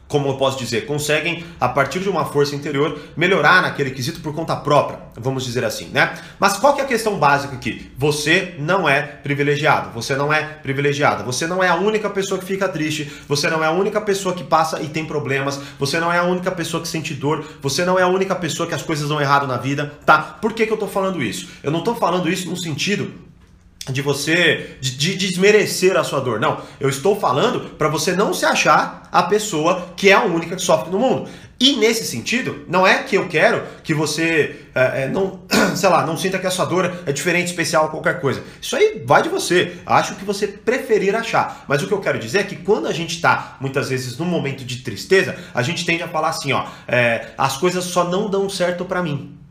como 0.08 0.30
eu 0.30 0.36
posso 0.36 0.58
dizer, 0.58 0.86
conseguem, 0.86 1.44
a 1.60 1.68
partir 1.68 2.00
de 2.00 2.10
uma 2.10 2.26
força 2.26 2.56
interior, 2.56 3.00
melhorar 3.18 3.62
naquele 3.62 3.92
quesito 3.92 4.22
por 4.22 4.34
conta 4.34 4.56
própria, 4.56 5.00
vamos 5.16 5.44
dizer 5.44 5.64
assim, 5.64 5.90
né? 5.90 6.14
Mas 6.40 6.58
qual 6.58 6.74
que 6.74 6.82
é 6.82 6.84
a 6.84 6.88
questão 6.88 7.18
básica 7.18 7.56
aqui? 7.56 7.92
Você 7.98 8.56
não 8.60 8.88
é 8.88 9.02
privilegiado, 9.02 9.90
você 9.92 10.16
não 10.16 10.32
é 10.32 10.44
privilegiada, 10.44 11.24
você 11.24 11.48
não 11.48 11.64
é 11.64 11.70
a 11.70 11.76
única 11.76 12.10
pessoa 12.10 12.40
que 12.40 12.46
fica 12.46 12.70
triste, 12.70 13.12
você 13.28 13.50
não 13.50 13.64
é 13.64 13.68
a 13.68 13.72
única 13.72 14.00
pessoa 14.00 14.36
que 14.36 14.44
passa 14.44 14.82
e 14.82 14.88
tem 14.88 15.06
problemas, 15.06 15.60
você 15.80 16.00
não 16.00 16.14
é 16.14 16.20
a 16.20 16.24
única 16.24 16.52
pessoa 16.52 16.82
que 16.82 16.88
sente 16.88 17.14
dor, 17.14 17.44
você 17.62 17.84
não 17.84 17.98
é 17.98 18.04
a 18.04 18.08
única 18.08 18.36
pessoa 18.36 18.68
que 18.68 18.76
as 18.76 18.84
coisas 18.84 19.10
dão 19.10 19.20
errado 19.20 19.48
na 19.48 19.58
vida, 19.58 19.94
tá? 20.06 20.20
Por 20.20 20.54
que, 20.54 20.68
que 20.68 20.74
eu 20.74 20.78
tô 20.78 20.88
falando 20.88 21.22
isso? 21.22 21.50
Eu 21.64 21.72
não 21.72 21.82
tô 21.82 21.96
falando 21.96 22.30
isso 22.30 22.50
no 22.50 22.56
sentido 22.56 23.25
de 23.90 24.02
você 24.02 24.78
de, 24.82 24.96
de, 24.96 25.16
desmerecer 25.16 25.96
a 25.96 26.04
sua 26.04 26.20
dor. 26.20 26.40
Não, 26.40 26.62
eu 26.80 26.90
estou 26.90 27.20
falando 27.20 27.76
para 27.78 27.88
você 27.88 28.14
não 28.14 28.34
se 28.34 28.46
achar 28.46 29.08
a 29.12 29.24
pessoa 29.24 29.90
que 29.96 30.10
é 30.10 30.14
a 30.14 30.24
única 30.24 30.56
que 30.56 30.62
sofre 30.62 30.92
no 30.92 31.00
mundo. 31.00 31.30
E 31.58 31.78
nesse 31.78 32.06
sentido, 32.06 32.66
não 32.68 32.86
é 32.86 33.04
que 33.04 33.16
eu 33.16 33.30
quero 33.30 33.64
que 33.82 33.94
você 33.94 34.68
é, 34.76 35.04
é, 35.04 35.08
não, 35.08 35.40
sei 35.74 35.88
lá, 35.88 36.06
não 36.06 36.18
sinta 36.18 36.38
que 36.38 36.46
a 36.46 36.52
sua 36.52 36.66
dor 36.66 36.94
é 37.06 37.14
diferente, 37.14 37.48
especial, 37.48 37.90
qualquer 37.90 38.20
coisa. 38.20 38.44
Isso 38.62 38.76
aí 38.76 39.02
vai 39.06 39.22
de 39.22 39.30
você. 39.30 39.78
Acho 39.86 40.16
que 40.16 40.26
você 40.26 40.48
preferir 40.48 41.16
achar. 41.16 41.64
Mas 41.68 41.82
o 41.82 41.88
que 41.88 41.94
eu 41.94 42.02
quero 42.02 42.20
dizer 42.20 42.40
é 42.40 42.44
que 42.44 42.58
quando 42.58 42.88
a 42.88 42.94
gente 42.94 43.16
está 43.16 43.56
muitas 43.62 43.88
vezes 43.88 44.18
num 44.18 44.26
momento 44.26 44.66
de 44.66 44.78
tristeza, 44.78 45.38
a 45.54 45.62
gente 45.62 45.86
tende 45.86 46.04
a 46.04 46.10
falar 46.10 46.30
assim, 46.30 46.52
ó, 46.52 46.66
é, 46.88 47.28
as 47.38 47.56
coisas 47.56 47.86
só 47.86 48.04
não 48.04 48.30
dão 48.30 48.50
certo 48.50 48.84
para 48.84 49.02
mim 49.02 49.45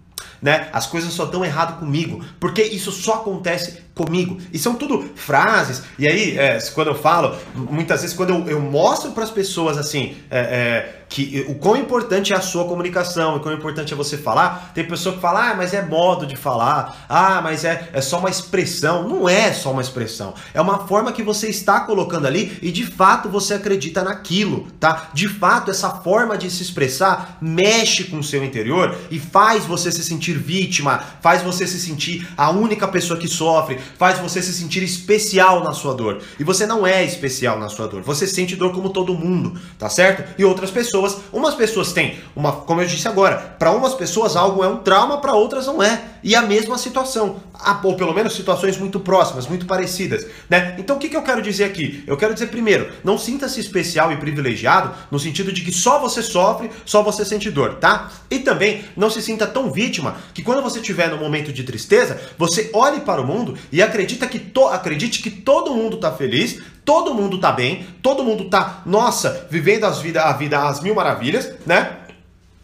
né? 0.44 0.68
As 0.74 0.86
coisas 0.86 1.10
só 1.10 1.24
dão 1.24 1.42
errado 1.42 1.78
comigo, 1.78 2.22
porque 2.38 2.62
isso 2.62 2.92
só 2.92 3.14
acontece 3.14 3.78
comigo. 3.94 4.36
E 4.52 4.58
são 4.58 4.74
tudo 4.74 5.10
frases. 5.14 5.82
E 5.98 6.06
aí, 6.06 6.38
é, 6.38 6.58
quando 6.74 6.88
eu 6.88 6.94
falo, 6.94 7.34
muitas 7.54 8.02
vezes 8.02 8.14
quando 8.14 8.28
eu, 8.28 8.46
eu 8.46 8.60
mostro 8.60 9.12
para 9.12 9.24
as 9.24 9.30
pessoas 9.30 9.78
assim, 9.78 10.18
é, 10.30 10.38
é, 10.38 11.03
que 11.08 11.44
o 11.48 11.54
quão 11.54 11.76
importante 11.76 12.32
é 12.32 12.36
a 12.36 12.40
sua 12.40 12.64
comunicação, 12.64 13.36
o 13.36 13.40
quão 13.40 13.54
importante 13.54 13.92
é 13.92 13.96
você 13.96 14.16
falar, 14.16 14.72
tem 14.74 14.86
pessoa 14.86 15.14
que 15.14 15.20
fala, 15.20 15.50
ah, 15.50 15.54
mas 15.54 15.74
é 15.74 15.82
modo 15.82 16.26
de 16.26 16.36
falar, 16.36 17.06
ah, 17.08 17.40
mas 17.42 17.64
é, 17.64 17.90
é 17.92 18.00
só 18.00 18.18
uma 18.18 18.30
expressão. 18.30 19.08
Não 19.08 19.28
é 19.28 19.52
só 19.52 19.70
uma 19.70 19.82
expressão. 19.82 20.34
É 20.52 20.60
uma 20.60 20.86
forma 20.86 21.12
que 21.12 21.22
você 21.22 21.48
está 21.48 21.80
colocando 21.80 22.26
ali 22.26 22.58
e 22.62 22.70
de 22.70 22.84
fato 22.86 23.28
você 23.28 23.54
acredita 23.54 24.02
naquilo, 24.02 24.66
tá? 24.80 25.10
De 25.12 25.28
fato, 25.28 25.70
essa 25.70 25.90
forma 25.90 26.36
de 26.36 26.50
se 26.50 26.62
expressar 26.62 27.38
mexe 27.40 28.04
com 28.04 28.18
o 28.18 28.24
seu 28.24 28.44
interior 28.44 28.96
e 29.10 29.18
faz 29.18 29.64
você 29.64 29.90
se 29.90 30.02
sentir 30.02 30.38
vítima, 30.38 31.02
faz 31.20 31.42
você 31.42 31.66
se 31.66 31.78
sentir 31.80 32.28
a 32.36 32.50
única 32.50 32.86
pessoa 32.88 33.18
que 33.18 33.28
sofre, 33.28 33.78
faz 33.98 34.18
você 34.18 34.42
se 34.42 34.52
sentir 34.52 34.82
especial 34.82 35.62
na 35.62 35.72
sua 35.72 35.94
dor. 35.94 36.22
E 36.38 36.44
você 36.44 36.66
não 36.66 36.86
é 36.86 37.04
especial 37.04 37.58
na 37.58 37.68
sua 37.68 37.86
dor. 37.86 38.02
Você 38.02 38.26
sente 38.26 38.56
dor 38.56 38.72
como 38.72 38.90
todo 38.90 39.14
mundo, 39.14 39.58
tá 39.78 39.88
certo? 39.88 40.34
E 40.38 40.44
outras 40.44 40.70
pessoas, 40.70 40.93
umas 41.32 41.54
pessoas 41.54 41.92
têm 41.92 42.18
uma, 42.34 42.52
como 42.52 42.80
eu 42.80 42.86
disse 42.86 43.08
agora, 43.08 43.36
para 43.58 43.72
umas 43.72 43.94
pessoas 43.94 44.36
algo 44.36 44.62
é 44.62 44.68
um 44.68 44.78
trauma, 44.78 45.18
para 45.18 45.34
outras 45.34 45.66
não 45.66 45.82
é. 45.82 46.02
E 46.22 46.34
a 46.34 46.42
mesma 46.42 46.78
situação, 46.78 47.36
ou 47.82 47.96
pelo 47.96 48.14
menos 48.14 48.34
situações 48.34 48.78
muito 48.78 48.98
próximas, 48.98 49.46
muito 49.46 49.66
parecidas, 49.66 50.26
né? 50.48 50.74
Então 50.78 50.96
o 50.96 50.98
que, 50.98 51.08
que 51.08 51.16
eu 51.16 51.22
quero 51.22 51.42
dizer 51.42 51.64
aqui? 51.64 52.02
Eu 52.06 52.16
quero 52.16 52.32
dizer 52.32 52.46
primeiro, 52.46 52.90
não 53.02 53.18
sinta-se 53.18 53.60
especial 53.60 54.10
e 54.10 54.16
privilegiado 54.16 54.94
no 55.10 55.18
sentido 55.18 55.52
de 55.52 55.62
que 55.62 55.72
só 55.72 55.98
você 55.98 56.22
sofre, 56.22 56.70
só 56.86 57.02
você 57.02 57.24
sente 57.24 57.50
dor, 57.50 57.74
tá? 57.74 58.10
E 58.30 58.38
também 58.38 58.84
não 58.96 59.10
se 59.10 59.20
sinta 59.20 59.46
tão 59.46 59.70
vítima 59.70 60.16
que 60.32 60.42
quando 60.42 60.62
você 60.62 60.80
estiver 60.80 61.10
no 61.10 61.18
momento 61.18 61.52
de 61.52 61.62
tristeza, 61.62 62.20
você 62.38 62.70
olhe 62.72 63.00
para 63.00 63.20
o 63.20 63.26
mundo 63.26 63.56
e 63.70 63.82
acredita 63.82 64.26
que 64.26 64.38
to, 64.38 64.68
acredite 64.68 65.22
que 65.22 65.30
todo 65.30 65.74
mundo 65.74 65.96
está 65.96 66.12
feliz, 66.12 66.60
todo 66.84 67.14
mundo 67.14 67.36
está 67.36 67.50
bem, 67.52 67.86
todo 68.02 68.22
mundo 68.22 68.44
está, 68.44 68.82
nossa, 68.84 69.46
vivendo 69.50 69.84
as 69.84 69.98
vida, 69.98 70.22
a 70.22 70.32
vida 70.32 70.66
às 70.68 70.80
mil 70.80 70.94
maravilhas, 70.94 71.52
né? 71.66 71.98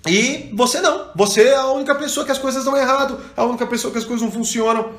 E 0.07 0.51
você 0.55 0.81
não. 0.81 1.11
Você 1.15 1.49
é 1.49 1.57
a 1.57 1.67
única 1.67 1.95
pessoa 1.95 2.25
que 2.25 2.33
as 2.33 2.39
coisas 2.39 2.65
dão 2.65 2.77
errado, 2.77 3.21
a 3.37 3.45
única 3.45 3.67
pessoa 3.67 3.93
que 3.93 3.99
as 3.99 4.05
coisas 4.05 4.23
não 4.23 4.33
funcionam. 4.33 4.93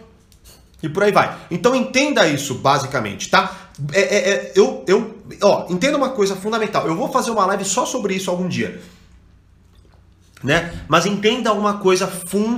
e 0.84 0.90
por 0.90 1.04
aí 1.04 1.12
vai. 1.12 1.36
Então 1.50 1.76
entenda 1.76 2.28
isso 2.28 2.56
basicamente, 2.56 3.30
tá? 3.30 3.70
É, 3.94 4.02
é, 4.02 4.30
é, 4.30 4.52
eu, 4.56 4.84
eu, 4.88 5.18
ó, 5.42 5.66
entenda 5.70 5.98
uma 5.98 6.10
coisa 6.10 6.36
fundamental. 6.36 6.88
Eu 6.88 6.96
vou 6.96 7.12
fazer 7.12 7.32
uma 7.32 7.46
live 7.48 7.66
só 7.66 7.86
sobre 7.86 8.14
isso 8.16 8.30
algum 8.30 8.48
dia, 8.48 8.82
né? 10.44 10.74
Mas 10.88 11.06
entenda 11.06 11.54
uma 11.54 11.78
coisa 11.78 12.08
fundamental. 12.08 12.56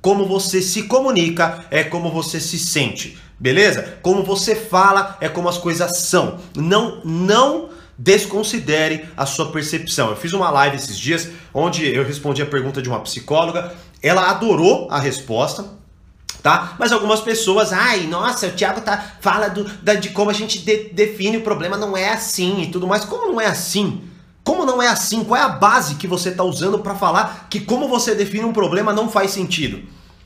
Como 0.00 0.26
você 0.26 0.62
se 0.62 0.84
comunica 0.84 1.64
é 1.70 1.84
como 1.84 2.10
você 2.10 2.40
se 2.40 2.58
sente, 2.58 3.18
beleza? 3.40 3.98
Como 4.02 4.22
você 4.22 4.54
fala 4.54 5.16
é 5.20 5.28
como 5.28 5.48
as 5.48 5.56
coisas 5.56 5.96
são. 5.96 6.38
Não, 6.54 7.00
não 7.02 7.70
desconsidere 7.98 9.08
a 9.16 9.24
sua 9.24 9.50
percepção. 9.50 10.10
Eu 10.10 10.16
fiz 10.16 10.32
uma 10.32 10.50
live 10.50 10.76
esses 10.76 10.98
dias 10.98 11.28
onde 11.52 11.86
eu 11.86 12.04
respondi 12.04 12.42
a 12.42 12.46
pergunta 12.46 12.82
de 12.82 12.88
uma 12.88 13.00
psicóloga. 13.00 13.74
Ela 14.02 14.30
adorou 14.30 14.88
a 14.90 14.98
resposta, 14.98 15.64
tá? 16.42 16.76
Mas 16.78 16.92
algumas 16.92 17.20
pessoas, 17.20 17.72
ai, 17.72 18.06
nossa, 18.06 18.46
o 18.46 18.52
Thiago 18.52 18.82
tá, 18.82 19.16
fala 19.20 19.48
do, 19.48 19.64
da, 19.82 19.94
de 19.94 20.10
como 20.10 20.30
a 20.30 20.34
gente 20.34 20.58
de, 20.58 20.90
define 20.90 21.38
o 21.38 21.42
problema, 21.42 21.76
não 21.76 21.96
é 21.96 22.10
assim 22.10 22.62
e 22.62 22.66
tudo 22.68 22.86
mais. 22.86 23.04
Como 23.04 23.32
não 23.32 23.40
é 23.40 23.46
assim? 23.46 24.02
Como 24.42 24.64
não 24.64 24.80
é 24.80 24.88
assim? 24.88 25.22
Qual 25.24 25.38
é 25.38 25.44
a 25.44 25.48
base 25.48 25.96
que 25.96 26.06
você 26.06 26.30
está 26.30 26.42
usando 26.42 26.78
para 26.78 26.94
falar 26.94 27.46
que 27.50 27.60
como 27.60 27.88
você 27.88 28.14
define 28.14 28.44
um 28.44 28.52
problema 28.52 28.92
não 28.92 29.10
faz 29.10 29.30
sentido? 29.30 29.82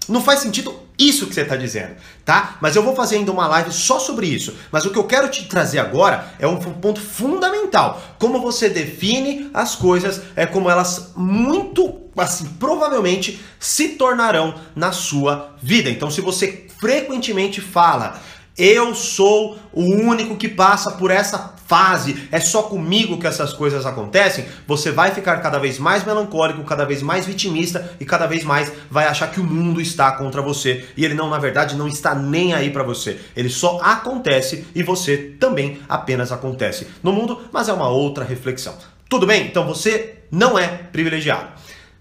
Não 0.08 0.22
faz 0.22 0.40
sentido 0.40 0.83
isso 0.98 1.26
que 1.26 1.34
você 1.34 1.40
está 1.40 1.56
dizendo, 1.56 1.96
tá? 2.24 2.56
Mas 2.60 2.76
eu 2.76 2.82
vou 2.82 2.94
fazer 2.94 3.16
ainda 3.16 3.32
uma 3.32 3.48
live 3.48 3.72
só 3.72 3.98
sobre 3.98 4.26
isso. 4.26 4.54
Mas 4.70 4.84
o 4.84 4.90
que 4.90 4.98
eu 4.98 5.04
quero 5.04 5.28
te 5.28 5.46
trazer 5.46 5.78
agora 5.78 6.32
é 6.38 6.46
um 6.46 6.56
ponto 6.56 7.00
fundamental. 7.00 8.00
Como 8.18 8.40
você 8.40 8.68
define 8.68 9.50
as 9.52 9.74
coisas, 9.74 10.22
é 10.36 10.46
como 10.46 10.70
elas 10.70 11.12
muito, 11.16 12.00
assim, 12.16 12.46
provavelmente 12.60 13.40
se 13.58 13.90
tornarão 13.90 14.54
na 14.76 14.92
sua 14.92 15.54
vida. 15.60 15.90
Então, 15.90 16.10
se 16.10 16.20
você 16.20 16.66
frequentemente 16.78 17.60
fala 17.60 18.20
eu 18.56 18.94
sou 18.94 19.58
o 19.72 19.82
único 19.82 20.36
que 20.36 20.48
passa 20.48 20.92
por 20.92 21.10
essa 21.10 21.53
fase, 21.66 22.28
é 22.30 22.40
só 22.40 22.62
comigo 22.62 23.18
que 23.18 23.26
essas 23.26 23.52
coisas 23.52 23.86
acontecem. 23.86 24.46
Você 24.66 24.90
vai 24.90 25.12
ficar 25.12 25.38
cada 25.38 25.58
vez 25.58 25.78
mais 25.78 26.04
melancólico, 26.04 26.62
cada 26.64 26.84
vez 26.84 27.02
mais 27.02 27.26
vitimista 27.26 27.96
e 27.98 28.04
cada 28.04 28.26
vez 28.26 28.44
mais 28.44 28.72
vai 28.90 29.06
achar 29.06 29.30
que 29.30 29.40
o 29.40 29.44
mundo 29.44 29.80
está 29.80 30.12
contra 30.12 30.42
você 30.42 30.86
e 30.96 31.04
ele 31.04 31.14
não, 31.14 31.28
na 31.28 31.38
verdade, 31.38 31.76
não 31.76 31.88
está 31.88 32.14
nem 32.14 32.54
aí 32.54 32.70
para 32.70 32.82
você. 32.82 33.18
Ele 33.36 33.48
só 33.48 33.80
acontece 33.82 34.66
e 34.74 34.82
você 34.82 35.16
também 35.16 35.80
apenas 35.88 36.32
acontece 36.32 36.86
no 37.02 37.12
mundo, 37.12 37.42
mas 37.52 37.68
é 37.68 37.72
uma 37.72 37.88
outra 37.88 38.24
reflexão. 38.24 38.76
Tudo 39.08 39.26
bem? 39.26 39.46
Então 39.46 39.66
você 39.66 40.18
não 40.30 40.58
é 40.58 40.66
privilegiado. 40.68 41.48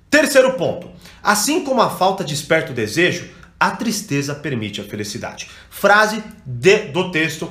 Terceiro 0.10 0.53
ponto. 0.53 0.89
Assim 1.22 1.63
como 1.63 1.82
a 1.82 1.89
falta 1.89 2.24
desperta 2.24 2.72
o 2.72 2.75
desejo, 2.75 3.29
a 3.60 3.72
tristeza 3.72 4.36
permite 4.36 4.82
a 4.82 4.84
felicidade. 4.84 5.50
Frase 5.70 6.22
de, 6.46 6.79
do 6.88 7.12
texto 7.12 7.50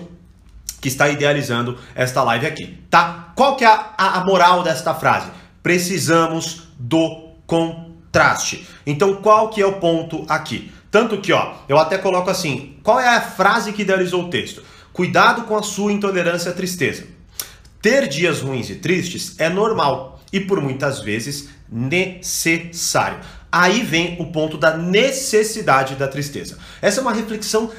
que 0.83 0.89
está 0.89 1.09
idealizando 1.09 1.79
esta 1.95 2.25
live 2.25 2.45
aqui, 2.45 2.77
tá? 2.91 3.33
Qual 3.37 3.55
que 3.57 3.65
é 3.65 3.69
a, 3.69 4.19
a 4.19 4.25
moral 4.25 4.65
desta 4.65 4.93
frase? 4.93 5.31
Precisamos 5.63 6.65
do 6.77 7.31
contraste. 7.47 8.67
Então, 8.85 9.15
qual 9.15 9.49
que 9.49 9.63
é 9.63 9.67
o 9.67 9.75
ponto 9.75 10.27
aqui? 10.29 10.73
Tanto 10.91 11.19
que, 11.19 11.33
ó, 11.33 11.55
eu 11.69 11.79
até 11.79 11.97
coloco 11.97 12.29
assim, 12.29 12.77
qual 12.83 12.99
é 12.99 13.17
a 13.17 13.21
frase 13.21 13.73
que 13.73 13.83
idealizou 13.83 14.25
o 14.25 14.29
texto? 14.29 14.65
Cuidado 14.93 15.43
com 15.43 15.57
a 15.57 15.63
sua 15.63 15.93
intolerância 15.93 16.51
à 16.51 16.55
tristeza. 16.55 17.05
Ter 17.81 18.09
dias 18.09 18.41
ruins 18.41 18.69
e 18.69 18.75
tristes 18.75 19.37
é 19.39 19.49
normal 19.49 20.21
e 20.33 20.41
por 20.41 20.61
muitas 20.61 20.99
vezes 21.01 21.49
necessário. 21.71 23.21
Aí 23.53 23.83
vem 23.83 24.17
o 24.19 24.33
ponto 24.33 24.59
da 24.59 24.77
necessidade 24.77 25.95
da 25.95 26.09
tristeza. 26.09 26.59
Essa 26.81 27.01
é 27.01 27.03
uma 27.03 27.13
reflexão 27.13 27.71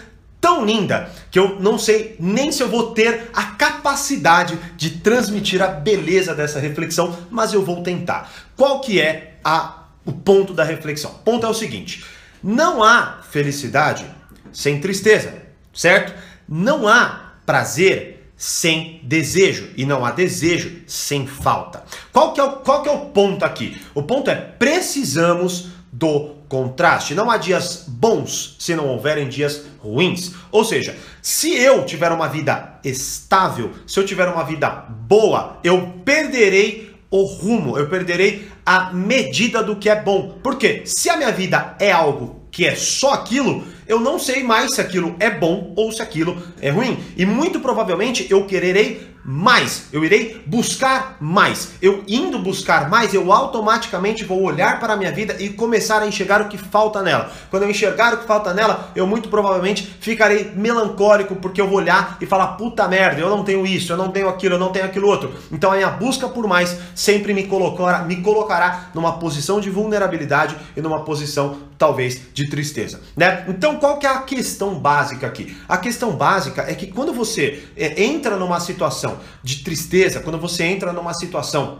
tão 0.43 0.65
linda 0.65 1.09
que 1.31 1.39
eu 1.39 1.57
não 1.61 1.79
sei 1.79 2.17
nem 2.19 2.51
se 2.51 2.61
eu 2.61 2.67
vou 2.67 2.91
ter 2.91 3.29
a 3.33 3.43
capacidade 3.43 4.59
de 4.75 4.89
transmitir 4.89 5.61
a 5.61 5.67
beleza 5.67 6.35
dessa 6.35 6.59
reflexão, 6.59 7.17
mas 7.31 7.53
eu 7.53 7.63
vou 7.63 7.81
tentar. 7.81 8.29
Qual 8.57 8.81
que 8.81 8.99
é 8.99 9.37
a, 9.41 9.85
o 10.03 10.11
ponto 10.11 10.53
da 10.53 10.65
reflexão? 10.65 11.11
O 11.11 11.19
ponto 11.19 11.45
é 11.45 11.49
o 11.49 11.53
seguinte: 11.53 12.03
não 12.43 12.83
há 12.83 13.21
felicidade 13.31 14.05
sem 14.51 14.81
tristeza, 14.81 15.33
certo? 15.73 16.13
Não 16.45 16.89
há 16.89 17.35
prazer 17.45 18.29
sem 18.35 18.99
desejo 19.01 19.69
e 19.77 19.85
não 19.85 20.05
há 20.05 20.11
desejo 20.11 20.81
sem 20.85 21.25
falta. 21.25 21.85
Qual 22.11 22.33
que 22.33 22.41
é 22.41 22.43
o, 22.43 22.51
qual 22.57 22.83
que 22.83 22.89
é 22.89 22.91
o 22.91 23.05
ponto 23.05 23.45
aqui? 23.45 23.81
O 23.95 24.03
ponto 24.03 24.29
é 24.29 24.35
precisamos 24.35 25.69
do 25.89 26.32
contraste. 26.47 27.15
Não 27.15 27.29
há 27.29 27.37
dias 27.37 27.85
bons 27.87 28.55
se 28.59 28.75
não 28.75 28.87
houverem 28.87 29.29
dias 29.29 29.63
ruins. 29.79 30.33
Ou 30.51 30.63
seja, 30.63 30.95
se 31.21 31.53
eu 31.55 31.85
tiver 31.85 32.11
uma 32.11 32.27
vida 32.27 32.79
estável, 32.83 33.71
se 33.87 33.99
eu 33.99 34.05
tiver 34.05 34.27
uma 34.27 34.43
vida 34.43 34.69
boa, 34.69 35.59
eu 35.63 35.93
perderei 36.03 36.93
o 37.09 37.23
rumo, 37.23 37.77
eu 37.77 37.87
perderei 37.87 38.47
a 38.65 38.91
medida 38.91 39.61
do 39.61 39.75
que 39.75 39.89
é 39.89 40.01
bom. 40.01 40.39
Porque 40.41 40.81
se 40.85 41.09
a 41.09 41.17
minha 41.17 41.31
vida 41.31 41.75
é 41.79 41.91
algo 41.91 42.43
que 42.49 42.65
é 42.65 42.75
só 42.75 43.13
aquilo, 43.13 43.63
eu 43.87 43.99
não 43.99 44.17
sei 44.17 44.43
mais 44.43 44.75
se 44.75 44.81
aquilo 44.81 45.15
é 45.19 45.29
bom 45.29 45.73
ou 45.75 45.91
se 45.91 46.01
aquilo 46.01 46.41
é 46.61 46.69
ruim. 46.69 46.97
E 47.17 47.25
muito 47.25 47.59
provavelmente 47.59 48.27
eu 48.29 48.45
quererei 48.45 49.12
mais, 49.25 49.87
eu 49.93 50.03
irei 50.03 50.43
buscar 50.45 51.17
mais. 51.19 51.73
Eu 51.81 52.03
indo 52.07 52.39
buscar 52.39 52.89
mais, 52.89 53.13
eu 53.13 53.31
automaticamente 53.31 54.25
vou 54.25 54.41
olhar 54.41 54.79
para 54.79 54.93
a 54.93 54.97
minha 54.97 55.11
vida 55.11 55.35
e 55.39 55.49
começar 55.49 56.01
a 56.01 56.07
enxergar 56.07 56.41
o 56.41 56.49
que 56.49 56.57
falta 56.57 57.01
nela. 57.01 57.31
Quando 57.49 57.63
eu 57.63 57.69
enxergar 57.69 58.13
o 58.13 58.17
que 58.17 58.27
falta 58.27 58.53
nela, 58.53 58.91
eu 58.95 59.07
muito 59.07 59.29
provavelmente 59.29 59.95
ficarei 59.99 60.51
melancólico 60.55 61.35
porque 61.35 61.61
eu 61.61 61.67
vou 61.67 61.77
olhar 61.77 62.17
e 62.19 62.25
falar: 62.25 62.47
puta 62.47 62.87
merda, 62.87 63.21
eu 63.21 63.29
não 63.29 63.43
tenho 63.43 63.65
isso, 63.65 63.93
eu 63.93 63.97
não 63.97 64.11
tenho 64.11 64.27
aquilo, 64.27 64.55
eu 64.55 64.59
não 64.59 64.71
tenho 64.71 64.85
aquilo 64.85 65.07
outro. 65.07 65.33
Então 65.51 65.71
a 65.71 65.75
minha 65.75 65.89
busca 65.89 66.27
por 66.27 66.47
mais 66.47 66.77
sempre 66.93 67.33
me 67.33 67.43
colocará, 67.47 67.99
me 67.99 68.17
colocará 68.17 68.89
numa 68.93 69.13
posição 69.13 69.61
de 69.61 69.69
vulnerabilidade 69.69 70.55
e 70.75 70.81
numa 70.81 71.03
posição 71.03 71.57
talvez 71.83 72.21
de 72.33 72.49
tristeza, 72.49 73.01
né? 73.13 73.43
Então 73.49 73.75
qual 73.75 73.99
que 73.99 74.07
é 74.07 74.09
a 74.09 74.19
questão 74.21 74.79
básica 74.79 75.27
aqui? 75.27 75.53
A 75.67 75.77
questão 75.77 76.15
básica 76.15 76.61
é 76.61 76.73
que 76.73 76.87
quando 76.87 77.11
você 77.11 77.61
é, 77.75 78.01
entra 78.01 78.37
numa 78.37 78.57
situação 78.61 79.19
de 79.43 79.65
tristeza, 79.65 80.21
quando 80.21 80.39
você 80.39 80.63
entra 80.63 80.93
numa 80.93 81.13
situação 81.13 81.79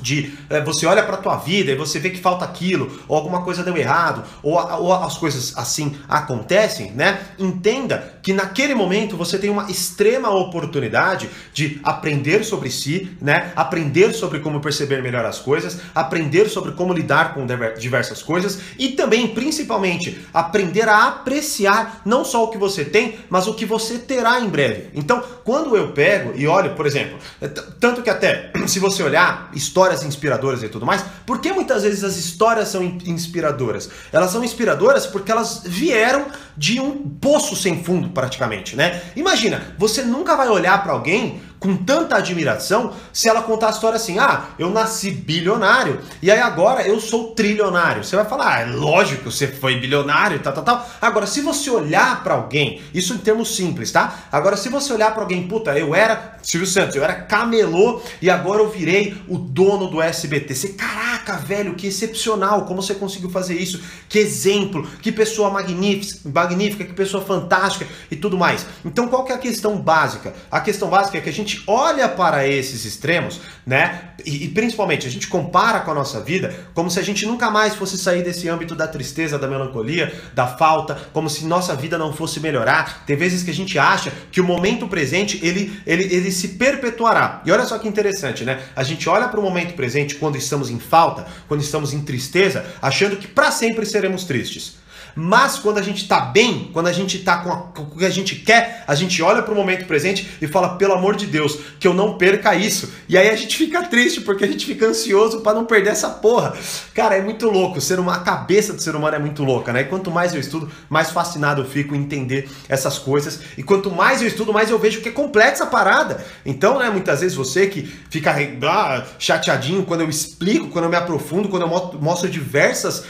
de 0.00 0.32
é, 0.48 0.60
você 0.60 0.86
olha 0.86 1.02
para 1.02 1.16
tua 1.16 1.36
vida 1.36 1.72
e 1.72 1.76
você 1.76 1.98
vê 1.98 2.10
que 2.10 2.18
falta 2.18 2.44
aquilo, 2.44 3.00
ou 3.08 3.16
alguma 3.16 3.42
coisa 3.42 3.62
deu 3.62 3.76
errado, 3.76 4.24
ou, 4.42 4.54
ou, 4.54 4.92
as 4.92 5.16
coisas 5.18 5.56
assim 5.56 5.96
acontecem, 6.08 6.92
né? 6.92 7.20
Entenda 7.38 8.14
que 8.22 8.32
naquele 8.32 8.74
momento 8.74 9.16
você 9.16 9.38
tem 9.38 9.50
uma 9.50 9.70
extrema 9.70 10.30
oportunidade 10.30 11.28
de 11.52 11.80
aprender 11.82 12.44
sobre 12.44 12.70
si, 12.70 13.16
né? 13.20 13.52
Aprender 13.56 14.12
sobre 14.12 14.40
como 14.40 14.60
perceber 14.60 15.02
melhor 15.02 15.24
as 15.24 15.38
coisas, 15.38 15.78
aprender 15.94 16.48
sobre 16.48 16.72
como 16.72 16.92
lidar 16.92 17.34
com 17.34 17.46
diversas 17.78 18.22
coisas 18.22 18.58
e 18.78 18.90
também, 18.90 19.28
principalmente, 19.28 20.26
aprender 20.32 20.88
a 20.88 21.08
apreciar 21.08 22.02
não 22.04 22.24
só 22.24 22.44
o 22.44 22.48
que 22.48 22.58
você 22.58 22.84
tem, 22.84 23.18
mas 23.28 23.46
o 23.46 23.54
que 23.54 23.66
você 23.66 23.98
terá 23.98 24.40
em 24.40 24.48
breve. 24.48 24.90
Então, 24.94 25.22
quando 25.44 25.76
eu 25.76 25.92
pego 25.92 26.32
e 26.36 26.46
olho, 26.46 26.74
por 26.74 26.86
exemplo, 26.86 27.18
é 27.40 27.48
tanto 27.48 28.02
que 28.02 28.10
até 28.10 28.52
se 28.66 28.78
você 28.78 29.02
olhar 29.02 29.50
história 29.54 29.81
histórias 29.82 30.04
inspiradoras 30.04 30.62
e 30.62 30.68
tudo 30.68 30.86
mais, 30.86 31.04
por 31.26 31.40
que 31.40 31.52
muitas 31.52 31.82
vezes 31.82 32.04
as 32.04 32.16
histórias 32.16 32.68
são 32.68 32.82
inspiradoras? 32.82 33.90
Elas 34.12 34.30
são 34.30 34.44
inspiradoras 34.44 35.06
porque 35.06 35.32
elas 35.32 35.62
vieram 35.64 36.26
de 36.56 36.78
um 36.80 37.08
poço 37.08 37.56
sem 37.56 37.82
fundo, 37.82 38.10
praticamente, 38.10 38.76
né? 38.76 39.02
Imagina, 39.16 39.74
você 39.76 40.02
nunca 40.02 40.36
vai 40.36 40.48
olhar 40.48 40.82
para 40.82 40.92
alguém 40.92 41.42
com 41.62 41.76
tanta 41.76 42.16
admiração 42.16 42.92
se 43.12 43.28
ela 43.28 43.40
contar 43.40 43.68
a 43.68 43.70
história 43.70 43.96
assim: 43.96 44.18
ah, 44.18 44.46
eu 44.58 44.68
nasci 44.68 45.12
bilionário 45.12 46.00
e 46.20 46.30
aí 46.30 46.40
agora 46.40 46.82
eu 46.86 47.00
sou 47.00 47.32
trilionário. 47.34 48.02
Você 48.02 48.16
vai 48.16 48.24
falar, 48.24 48.56
ah, 48.56 48.60
é 48.60 48.66
lógico, 48.66 49.30
você 49.30 49.46
foi 49.46 49.78
bilionário, 49.78 50.40
tal, 50.40 50.52
tal, 50.52 50.64
tal. 50.64 50.90
Agora, 51.00 51.26
se 51.26 51.40
você 51.40 51.70
olhar 51.70 52.24
para 52.24 52.34
alguém, 52.34 52.82
isso 52.92 53.14
em 53.14 53.18
termos 53.18 53.54
simples, 53.54 53.92
tá? 53.92 54.24
Agora, 54.32 54.56
se 54.56 54.68
você 54.68 54.92
olhar 54.92 55.12
para 55.12 55.22
alguém, 55.22 55.46
puta, 55.46 55.78
eu 55.78 55.94
era 55.94 56.38
Silvio 56.42 56.66
Santos, 56.66 56.96
eu 56.96 57.04
era 57.04 57.14
camelô 57.14 58.02
e 58.20 58.28
agora 58.28 58.60
eu 58.60 58.68
virei 58.68 59.16
o 59.28 59.38
dono 59.38 59.86
do 59.86 60.02
SBT. 60.02 60.54
Você, 60.54 60.68
caraca, 60.70 61.36
velho, 61.36 61.74
que 61.74 61.86
excepcional, 61.86 62.64
como 62.64 62.82
você 62.82 62.94
conseguiu 62.94 63.30
fazer 63.30 63.54
isso? 63.54 63.80
Que 64.08 64.18
exemplo, 64.18 64.86
que 65.00 65.12
pessoa 65.12 65.50
magnífica, 65.50 66.28
magnífica, 66.28 66.84
que 66.84 66.92
pessoa 66.92 67.24
fantástica 67.24 67.86
e 68.10 68.16
tudo 68.16 68.36
mais. 68.36 68.66
Então, 68.84 69.06
qual 69.06 69.24
que 69.24 69.30
é 69.30 69.34
a 69.36 69.38
questão 69.38 69.76
básica? 69.76 70.34
A 70.50 70.60
questão 70.60 70.88
básica 70.88 71.18
é 71.18 71.20
que 71.20 71.28
a 71.28 71.32
gente 71.32 71.51
gente 71.52 71.62
olha 71.66 72.08
para 72.08 72.46
esses 72.48 72.84
extremos, 72.84 73.40
né? 73.66 74.10
E, 74.24 74.44
e, 74.44 74.48
principalmente 74.48 75.06
a 75.06 75.10
gente 75.10 75.26
compara 75.26 75.80
com 75.80 75.90
a 75.90 75.94
nossa 75.94 76.20
vida 76.20 76.54
como 76.74 76.90
se 76.90 76.98
a 76.98 77.02
gente 77.02 77.26
nunca 77.26 77.50
mais 77.50 77.74
fosse 77.74 77.98
sair 77.98 78.22
desse 78.22 78.48
âmbito 78.48 78.74
da 78.74 78.86
tristeza, 78.86 79.38
da 79.38 79.48
melancolia, 79.48 80.14
da 80.32 80.46
falta, 80.46 80.96
como 81.12 81.28
se 81.28 81.44
nossa 81.44 81.74
vida 81.74 81.98
não 81.98 82.12
fosse 82.12 82.40
melhorar. 82.40 83.04
Tem 83.04 83.16
vezes 83.16 83.42
que 83.42 83.50
a 83.50 83.54
gente 83.54 83.78
acha 83.78 84.12
que 84.30 84.40
o 84.40 84.44
momento 84.44 84.86
presente 84.88 85.40
ele, 85.44 85.78
ele, 85.86 86.04
ele 86.04 86.30
se 86.30 86.48
perpetuará. 86.48 87.42
E 87.44 87.50
olha 87.50 87.64
só 87.64 87.78
que 87.78 87.88
interessante, 87.88 88.44
né? 88.44 88.60
A 88.74 88.82
gente 88.82 89.08
olha 89.08 89.28
para 89.28 89.40
o 89.40 89.42
momento 89.42 89.74
presente 89.74 90.14
quando 90.14 90.36
estamos 90.36 90.70
em 90.70 90.78
falta, 90.78 91.26
quando 91.48 91.60
estamos 91.60 91.92
em 91.92 92.02
tristeza, 92.02 92.64
achando 92.80 93.16
que 93.16 93.26
para 93.26 93.50
sempre 93.50 93.84
seremos 93.84 94.24
tristes. 94.24 94.81
Mas 95.14 95.58
quando 95.58 95.78
a 95.78 95.82
gente 95.82 96.06
tá 96.08 96.20
bem, 96.20 96.70
quando 96.72 96.86
a 96.86 96.92
gente 96.92 97.18
tá 97.18 97.38
com, 97.38 97.82
o 97.82 97.98
que 97.98 98.04
a 98.04 98.10
gente 98.10 98.36
quer, 98.36 98.84
a 98.86 98.94
gente 98.94 99.22
olha 99.22 99.42
pro 99.42 99.54
momento 99.54 99.86
presente 99.86 100.28
e 100.40 100.46
fala, 100.46 100.76
pelo 100.76 100.94
amor 100.94 101.16
de 101.16 101.26
Deus, 101.26 101.58
que 101.78 101.86
eu 101.86 101.94
não 101.94 102.16
perca 102.16 102.54
isso. 102.54 102.92
E 103.08 103.16
aí 103.16 103.28
a 103.28 103.36
gente 103.36 103.56
fica 103.56 103.82
triste 103.82 104.20
porque 104.20 104.44
a 104.44 104.46
gente 104.46 104.64
fica 104.64 104.86
ansioso 104.86 105.40
para 105.40 105.54
não 105.54 105.64
perder 105.64 105.90
essa 105.90 106.08
porra. 106.08 106.54
Cara, 106.94 107.16
é 107.16 107.22
muito 107.22 107.48
louco. 107.48 107.80
Ser 107.80 107.98
uma, 107.98 108.16
a 108.16 108.20
cabeça 108.20 108.72
do 108.72 108.80
ser 108.80 108.94
humano 108.94 109.16
é 109.16 109.18
muito 109.18 109.42
louca, 109.44 109.72
né? 109.72 109.82
E 109.82 109.84
quanto 109.84 110.10
mais 110.10 110.34
eu 110.34 110.40
estudo, 110.40 110.70
mais 110.88 111.10
fascinado 111.10 111.62
eu 111.62 111.66
fico 111.66 111.94
em 111.94 112.00
entender 112.00 112.48
essas 112.68 112.98
coisas. 112.98 113.40
E 113.56 113.62
quanto 113.62 113.90
mais 113.90 114.22
eu 114.22 114.28
estudo, 114.28 114.52
mais 114.52 114.70
eu 114.70 114.78
vejo 114.78 115.00
que 115.00 115.08
é 115.08 115.12
complexa 115.12 115.64
a 115.64 115.66
parada. 115.66 116.24
Então, 116.44 116.78
né, 116.78 116.90
muitas 116.90 117.20
vezes 117.20 117.36
você 117.36 117.66
que 117.66 117.82
fica 117.82 118.34
ah, 118.64 119.04
chateadinho 119.18 119.84
quando 119.84 120.00
eu 120.00 120.08
explico, 120.08 120.68
quando 120.68 120.84
eu 120.84 120.90
me 120.90 120.96
aprofundo, 120.96 121.48
quando 121.48 121.62
eu 121.62 122.00
mostro 122.00 122.28
diversas 122.28 123.04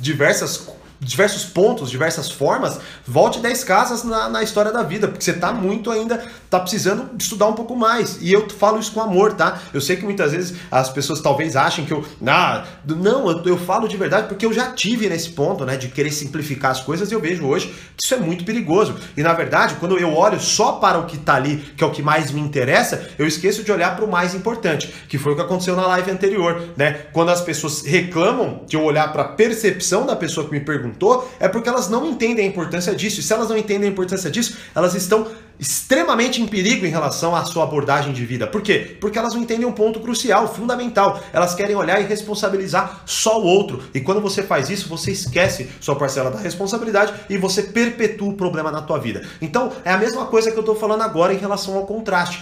diversas 0.00 0.66
diversos 1.00 1.44
pontos, 1.44 1.90
diversas 1.90 2.30
formas, 2.30 2.80
volte 3.06 3.38
10 3.38 3.64
casas 3.64 4.04
na, 4.04 4.28
na 4.28 4.42
história 4.42 4.72
da 4.72 4.82
vida, 4.82 5.06
porque 5.06 5.22
você 5.22 5.32
tá 5.32 5.52
muito 5.52 5.90
ainda, 5.90 6.24
tá 6.50 6.58
precisando 6.58 7.10
estudar 7.18 7.46
um 7.46 7.52
pouco 7.52 7.76
mais. 7.76 8.18
E 8.20 8.32
eu 8.32 8.48
falo 8.50 8.78
isso 8.80 8.92
com 8.92 9.00
amor, 9.00 9.34
tá? 9.34 9.60
Eu 9.72 9.80
sei 9.80 9.96
que 9.96 10.04
muitas 10.04 10.32
vezes 10.32 10.56
as 10.70 10.90
pessoas 10.90 11.20
talvez 11.20 11.54
achem 11.56 11.84
que 11.84 11.92
eu. 11.92 12.04
Ah, 12.26 12.64
não, 12.84 13.30
eu, 13.30 13.44
eu 13.44 13.58
falo 13.58 13.86
de 13.86 13.96
verdade 13.96 14.28
porque 14.28 14.44
eu 14.44 14.52
já 14.52 14.72
tive 14.72 15.08
nesse 15.08 15.30
ponto, 15.30 15.64
né? 15.64 15.76
De 15.76 15.88
querer 15.88 16.10
simplificar 16.10 16.72
as 16.72 16.80
coisas 16.80 17.10
e 17.10 17.14
eu 17.14 17.20
vejo 17.20 17.46
hoje 17.46 17.68
que 17.96 18.04
isso 18.04 18.14
é 18.14 18.18
muito 18.18 18.44
perigoso. 18.44 18.96
E 19.16 19.22
na 19.22 19.32
verdade, 19.32 19.76
quando 19.78 19.96
eu 19.98 20.12
olho 20.14 20.40
só 20.40 20.72
para 20.72 20.98
o 20.98 21.06
que 21.06 21.18
tá 21.18 21.34
ali, 21.34 21.58
que 21.76 21.84
é 21.84 21.86
o 21.86 21.90
que 21.90 22.02
mais 22.02 22.30
me 22.32 22.40
interessa, 22.40 23.08
eu 23.18 23.26
esqueço 23.26 23.62
de 23.62 23.70
olhar 23.70 23.94
para 23.94 24.04
o 24.04 24.10
mais 24.10 24.34
importante, 24.34 24.92
que 25.08 25.16
foi 25.16 25.32
o 25.32 25.36
que 25.36 25.42
aconteceu 25.42 25.76
na 25.76 25.86
live 25.86 26.10
anterior, 26.10 26.60
né? 26.76 27.06
Quando 27.12 27.30
as 27.30 27.40
pessoas 27.40 27.82
reclamam 27.82 28.64
de 28.66 28.76
eu 28.76 28.82
olhar 28.82 29.12
para 29.12 29.22
a 29.22 29.28
percepção 29.28 30.04
da 30.04 30.16
pessoa 30.16 30.46
que 30.46 30.52
me 30.52 30.60
perguntou 30.60 30.87
perguntou, 30.88 31.28
é 31.38 31.48
porque 31.48 31.68
elas 31.68 31.88
não 31.88 32.06
entendem 32.06 32.44
a 32.44 32.48
importância 32.48 32.94
disso. 32.94 33.20
E 33.20 33.22
se 33.22 33.32
elas 33.32 33.48
não 33.48 33.56
entendem 33.56 33.88
a 33.88 33.92
importância 33.92 34.30
disso, 34.30 34.56
elas 34.74 34.94
estão 34.94 35.26
extremamente 35.58 36.40
em 36.40 36.46
perigo 36.46 36.86
em 36.86 36.90
relação 36.90 37.34
à 37.34 37.44
sua 37.44 37.64
abordagem 37.64 38.12
de 38.12 38.24
vida. 38.24 38.46
Por 38.46 38.62
quê? 38.62 38.96
Porque 39.00 39.18
elas 39.18 39.34
não 39.34 39.42
entendem 39.42 39.66
um 39.66 39.72
ponto 39.72 40.00
crucial, 40.00 40.52
fundamental. 40.52 41.20
Elas 41.32 41.54
querem 41.54 41.74
olhar 41.74 42.00
e 42.00 42.04
responsabilizar 42.04 43.02
só 43.04 43.40
o 43.40 43.44
outro. 43.44 43.82
E 43.92 44.00
quando 44.00 44.20
você 44.20 44.42
faz 44.42 44.70
isso, 44.70 44.88
você 44.88 45.10
esquece 45.10 45.68
sua 45.80 45.96
parcela 45.96 46.30
da 46.30 46.38
responsabilidade 46.38 47.12
e 47.28 47.36
você 47.36 47.62
perpetua 47.62 48.28
o 48.28 48.36
problema 48.36 48.70
na 48.70 48.82
tua 48.82 48.98
vida. 48.98 49.22
Então, 49.40 49.72
é 49.84 49.92
a 49.92 49.98
mesma 49.98 50.26
coisa 50.26 50.50
que 50.50 50.56
eu 50.56 50.62
estou 50.62 50.76
falando 50.76 51.02
agora 51.02 51.34
em 51.34 51.38
relação 51.38 51.76
ao 51.76 51.86
contraste. 51.86 52.40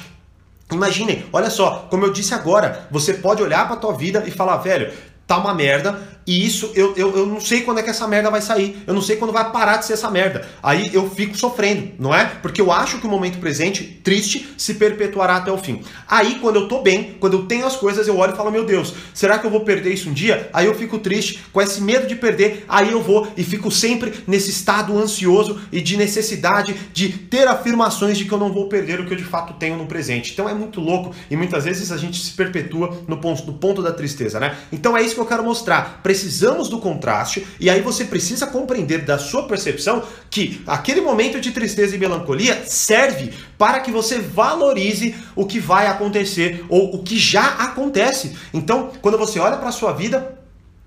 Imaginem, 0.71 1.25
olha 1.33 1.49
só, 1.49 1.87
como 1.89 2.05
eu 2.05 2.13
disse 2.13 2.35
agora, 2.35 2.89
você 2.91 3.15
pode 3.15 3.41
olhar 3.41 3.67
para 3.69 3.77
tua 3.77 3.93
vida 3.93 4.25
e 4.27 4.33
falar, 4.33 4.57
velho, 4.57 4.93
tá 5.27 5.39
uma 5.39 5.55
merda, 5.55 5.99
e 6.27 6.45
isso, 6.45 6.73
eu, 6.75 6.93
eu, 6.97 7.17
eu 7.17 7.27
não 7.27 7.41
sei 7.41 7.61
quando 7.61 7.79
é 7.79 7.83
que 7.83 7.91
essa 7.91 8.09
merda 8.09 8.29
vai 8.31 8.41
sair. 8.41 8.83
Eu 8.85 8.93
não 8.93 9.01
sei 9.01 9.17
quando 9.17 9.33
vai 9.33 9.53
parar 9.53 9.77
de 9.77 9.87
ser 9.87 9.93
essa 9.93 10.11
merda. 10.11 10.49
Aí 10.61 10.91
eu 10.93 11.09
fico 11.09 11.39
sofrendo, 11.39 11.93
não 12.01 12.13
é? 12.13 12.25
Porque 12.25 12.61
eu 12.61 12.73
acho 12.73 12.99
que 12.99 13.07
o 13.07 13.11
momento 13.11 13.39
presente, 13.39 13.85
triste, 13.85 14.49
se 14.59 14.75
perpetuará 14.75 15.37
até 15.37 15.53
o 15.53 15.59
fim. 15.59 15.83
Aí, 16.09 16.41
quando 16.41 16.57
eu 16.57 16.67
tô 16.67 16.83
bem, 16.83 17.17
quando 17.21 17.35
eu 17.35 17.45
tenho 17.45 17.65
as 17.65 17.77
coisas, 17.77 18.09
eu 18.09 18.17
olho 18.17 18.33
e 18.33 18.37
falo, 18.37 18.51
meu 18.51 18.65
Deus, 18.65 18.93
será 19.15 19.39
que 19.39 19.47
eu 19.47 19.51
vou 19.51 19.61
perder 19.61 19.93
isso 19.93 20.11
um 20.11 20.13
dia? 20.13 20.51
Aí 20.53 20.67
eu 20.67 20.75
fico 20.75 20.99
triste, 20.99 21.45
com 21.53 21.63
esse 21.63 21.81
medo 21.81 22.09
de 22.09 22.17
perder, 22.17 22.65
aí 22.69 22.91
eu 22.91 23.01
vou 23.01 23.29
e 23.37 23.45
fico 23.45 23.71
sempre 23.71 24.13
nesse 24.27 24.51
estado 24.51 24.99
ansioso 24.99 25.61
e 25.71 25.81
de 25.81 25.97
necessidade 25.97 26.75
de 26.93 27.09
ter 27.09 27.47
afirmações 27.47 28.19
de 28.19 28.25
que 28.25 28.33
eu 28.33 28.39
não 28.39 28.53
vou 28.53 28.69
perder 28.69 28.99
o 28.99 29.07
que 29.07 29.13
eu 29.13 29.17
de 29.17 29.25
fato 29.25 29.55
tenho 29.55 29.77
no 29.77 29.87
presente. 29.87 30.33
Então 30.33 30.49
é 30.49 30.55
muito 30.55 30.81
louco 30.81 31.15
e 31.31 31.37
muitas 31.37 31.65
vezes 31.65 31.93
a 31.93 31.97
gente 31.97 32.21
se 32.21 32.33
perpetua 32.33 33.05
no 33.07 33.19
ponto, 33.19 33.47
no 33.47 33.55
ponto 33.55 33.81
da 33.81 33.93
tristeza, 33.93 34.41
né? 34.41 34.57
Então 34.73 34.97
é 34.97 35.03
isso 35.03 35.15
que 35.15 35.21
eu 35.21 35.27
quero 35.27 35.45
mostrar 35.45 36.01
precisamos 36.17 36.71
do 36.71 36.79
contraste 36.79 37.47
e 37.61 37.69
aí 37.69 37.83
você 37.83 38.07
precisa 38.07 38.47
compreender 38.47 39.05
da 39.05 39.19
sua 39.19 39.47
percepção 39.47 40.03
que 40.31 40.63
aquele 40.67 41.03
momento 41.03 41.39
de 41.39 41.51
tristeza 41.51 41.95
e 41.95 41.99
melancolia 41.99 42.65
serve 42.65 43.35
para 43.59 43.81
que 43.81 43.91
você 43.91 44.19
valorize 44.19 45.15
o 45.35 45.45
que 45.45 45.61
vai 45.61 45.87
acontecer 45.89 46.65
ou 46.71 46.95
o 46.95 47.03
que 47.03 47.19
já 47.19 47.47
acontece. 47.47 48.35
Então, 48.55 48.93
quando 49.03 49.19
você 49.19 49.39
olha 49.39 49.59
para 49.59 49.69
a 49.69 49.73
sua 49.73 49.93
vida 49.93 50.39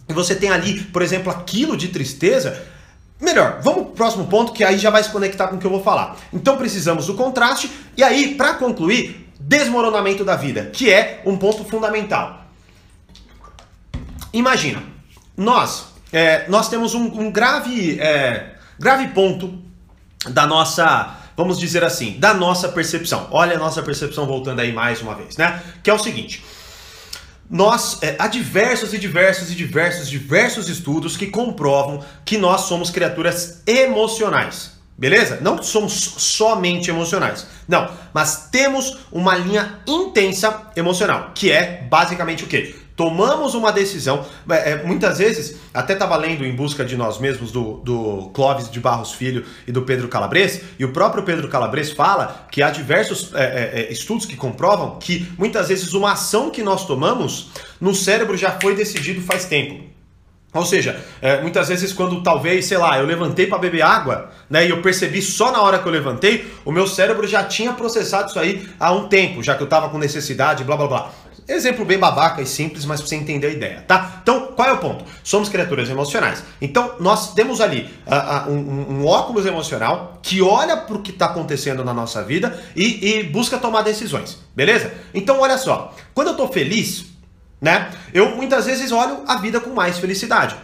e 0.08 0.14
você 0.14 0.34
tem 0.34 0.50
ali, 0.50 0.82
por 0.86 1.04
exemplo, 1.04 1.32
aquilo 1.32 1.78
de 1.78 1.90
tristeza, 1.90 2.68
Melhor, 3.22 3.60
vamos 3.62 3.88
pro 3.88 3.96
próximo 3.96 4.28
ponto 4.28 4.54
que 4.54 4.64
aí 4.64 4.78
já 4.78 4.90
vai 4.90 5.04
se 5.04 5.10
conectar 5.10 5.50
com 5.50 5.58
o 5.58 5.60
que 5.60 5.68
eu 5.68 5.72
vou 5.72 5.84
falar. 5.84 6.16
Então 6.32 6.56
precisamos 6.56 7.08
do 7.08 7.16
contraste 7.16 7.70
e 7.98 8.02
aí, 8.02 8.36
para 8.36 8.54
concluir, 8.54 9.30
desmoronamento 9.38 10.24
da 10.24 10.38
vida, 10.38 10.70
que 10.72 10.90
é 10.90 11.22
um 11.26 11.36
ponto 11.36 11.66
fundamental. 11.66 12.46
Imagina, 14.32 14.82
nós, 15.40 15.86
é, 16.12 16.48
nós 16.50 16.68
temos 16.68 16.94
um, 16.94 17.06
um 17.06 17.32
grave, 17.32 17.98
é, 18.00 18.56
grave 18.78 19.08
ponto 19.08 19.58
da 20.28 20.46
nossa, 20.46 21.16
vamos 21.38 21.58
dizer 21.58 21.82
assim, 21.82 22.20
da 22.20 22.34
nossa 22.34 22.68
percepção. 22.68 23.28
Olha 23.32 23.56
a 23.56 23.58
nossa 23.58 23.82
percepção 23.82 24.26
voltando 24.26 24.60
aí 24.60 24.74
mais 24.74 25.02
uma 25.02 25.16
vez, 25.16 25.38
né? 25.38 25.64
Que 25.82 25.90
é 25.90 25.94
o 25.94 25.98
seguinte. 25.98 26.44
Nós, 27.50 28.00
é, 28.02 28.18
há 28.20 28.28
diversos 28.28 28.94
e 28.94 28.98
diversos 28.98 29.50
e 29.50 29.56
diversos, 29.56 30.10
diversos 30.10 30.68
estudos 30.68 31.16
que 31.16 31.28
comprovam 31.28 32.04
que 32.26 32.38
nós 32.38 32.62
somos 32.62 32.90
criaturas 32.90 33.64
emocionais. 33.66 34.78
Beleza? 34.98 35.40
Não 35.42 35.64
somos 35.64 35.94
somente 35.94 36.90
emocionais. 36.90 37.48
Não, 37.66 37.90
mas 38.14 38.50
temos 38.52 38.98
uma 39.10 39.36
linha 39.36 39.80
intensa 39.88 40.70
emocional, 40.76 41.32
que 41.34 41.50
é 41.50 41.88
basicamente 41.90 42.44
o 42.44 42.48
quê? 42.48 42.76
Tomamos 43.00 43.56
uma 43.56 43.72
decisão. 43.72 44.26
É, 44.50 44.72
é, 44.72 44.84
muitas 44.84 45.20
vezes, 45.20 45.58
até 45.74 45.94
estava 45.94 46.18
lendo 46.18 46.46
Em 46.46 46.54
Busca 46.54 46.84
de 46.84 46.98
Nós 46.98 47.18
Mesmos, 47.18 47.50
do, 47.50 47.76
do 47.76 48.30
Clóvis 48.34 48.70
de 48.70 48.78
Barros 48.78 49.14
Filho 49.14 49.46
e 49.66 49.72
do 49.72 49.84
Pedro 49.84 50.10
Calabres, 50.10 50.64
e 50.78 50.84
o 50.84 50.92
próprio 50.92 51.24
Pedro 51.24 51.48
Calabres 51.48 51.92
fala 51.92 52.46
que 52.52 52.62
há 52.62 52.70
diversos 52.70 53.34
é, 53.34 53.40
é, 53.40 53.82
é, 53.84 53.94
estudos 53.94 54.26
que 54.26 54.36
comprovam 54.36 55.00
que 55.00 55.32
muitas 55.38 55.70
vezes 55.70 55.94
uma 55.94 56.12
ação 56.12 56.50
que 56.50 56.62
nós 56.62 56.86
tomamos 56.86 57.52
no 57.80 57.96
cérebro 57.96 58.36
já 58.36 58.60
foi 58.62 58.76
decidido 58.76 59.22
faz 59.22 59.46
tempo. 59.46 59.82
Ou 60.54 60.66
seja, 60.66 61.00
é, 61.22 61.42
muitas 61.42 61.70
vezes 61.70 61.94
quando 61.94 62.22
talvez, 62.22 62.66
sei 62.66 62.78
lá, 62.78 63.00
eu 63.00 63.06
levantei 63.06 63.48
para 63.48 63.60
beber 63.60 63.82
água, 63.82 64.30
né, 64.50 64.68
e 64.68 64.72
eu 64.72 64.82
percebi 64.82 65.22
só 65.22 65.54
na 65.54 65.62
hora 65.62 65.80
que 65.80 65.88
eu 65.88 65.92
levantei, 65.92 66.52
o 66.66 66.72
meu 66.74 66.86
cérebro 66.86 67.26
já 67.26 67.46
tinha 67.46 67.72
processado 67.72 68.30
isso 68.30 68.40
aí 68.40 68.68
há 68.78 68.92
um 68.92 69.08
tempo, 69.08 69.42
já 69.42 69.56
que 69.56 69.62
eu 69.62 69.66
estava 69.66 69.88
com 69.88 69.98
necessidade, 69.98 70.66
blá 70.66 70.76
blá 70.76 70.88
blá. 70.88 71.12
Exemplo 71.48 71.86
bem 71.86 71.98
babaca 71.98 72.42
e 72.42 72.46
simples, 72.46 72.86
mas 72.86 73.00
para 73.00 73.10
você 73.10 73.16
entender 73.16 73.48
a 73.48 73.50
ideia, 73.52 73.84
tá? 73.88 74.20
Então, 74.22 74.54
qual 74.56 74.68
é 74.68 74.74
o 74.74 74.78
ponto? 74.78 75.06
Somos 75.24 75.50
criaturas 75.50 75.90
emocionais. 75.90 76.44
Então, 76.62 76.96
nós 77.00 77.34
temos 77.34 77.62
ali 77.62 77.90
uh, 78.06 78.50
uh, 78.50 78.52
um, 78.52 79.00
um, 79.00 79.06
óculos 79.06 79.46
emocional 79.46 80.20
que 80.22 80.42
olha 80.42 80.78
para 80.78 80.96
o 80.96 81.02
que 81.02 81.12
está 81.12 81.26
acontecendo 81.26 81.84
na 81.84 81.94
nossa 81.94 82.24
vida 82.24 82.62
e, 82.76 83.18
e, 83.18 83.24
busca 83.24 83.58
tomar 83.58 83.82
decisões, 83.82 84.38
beleza? 84.56 84.94
Então, 85.14 85.40
olha 85.40 85.58
só, 85.58 85.94
quando 86.14 86.28
eu 86.28 86.34
estou 86.34 86.48
feliz, 86.52 87.06
né? 87.62 87.92
Eu 88.14 88.36
muitas 88.36 88.66
vezes 88.66 88.92
olho 88.92 89.24
a 89.28 89.36
vida 89.38 89.60
com 89.60 89.72
mais 89.72 89.98
felicidade. 89.98 90.56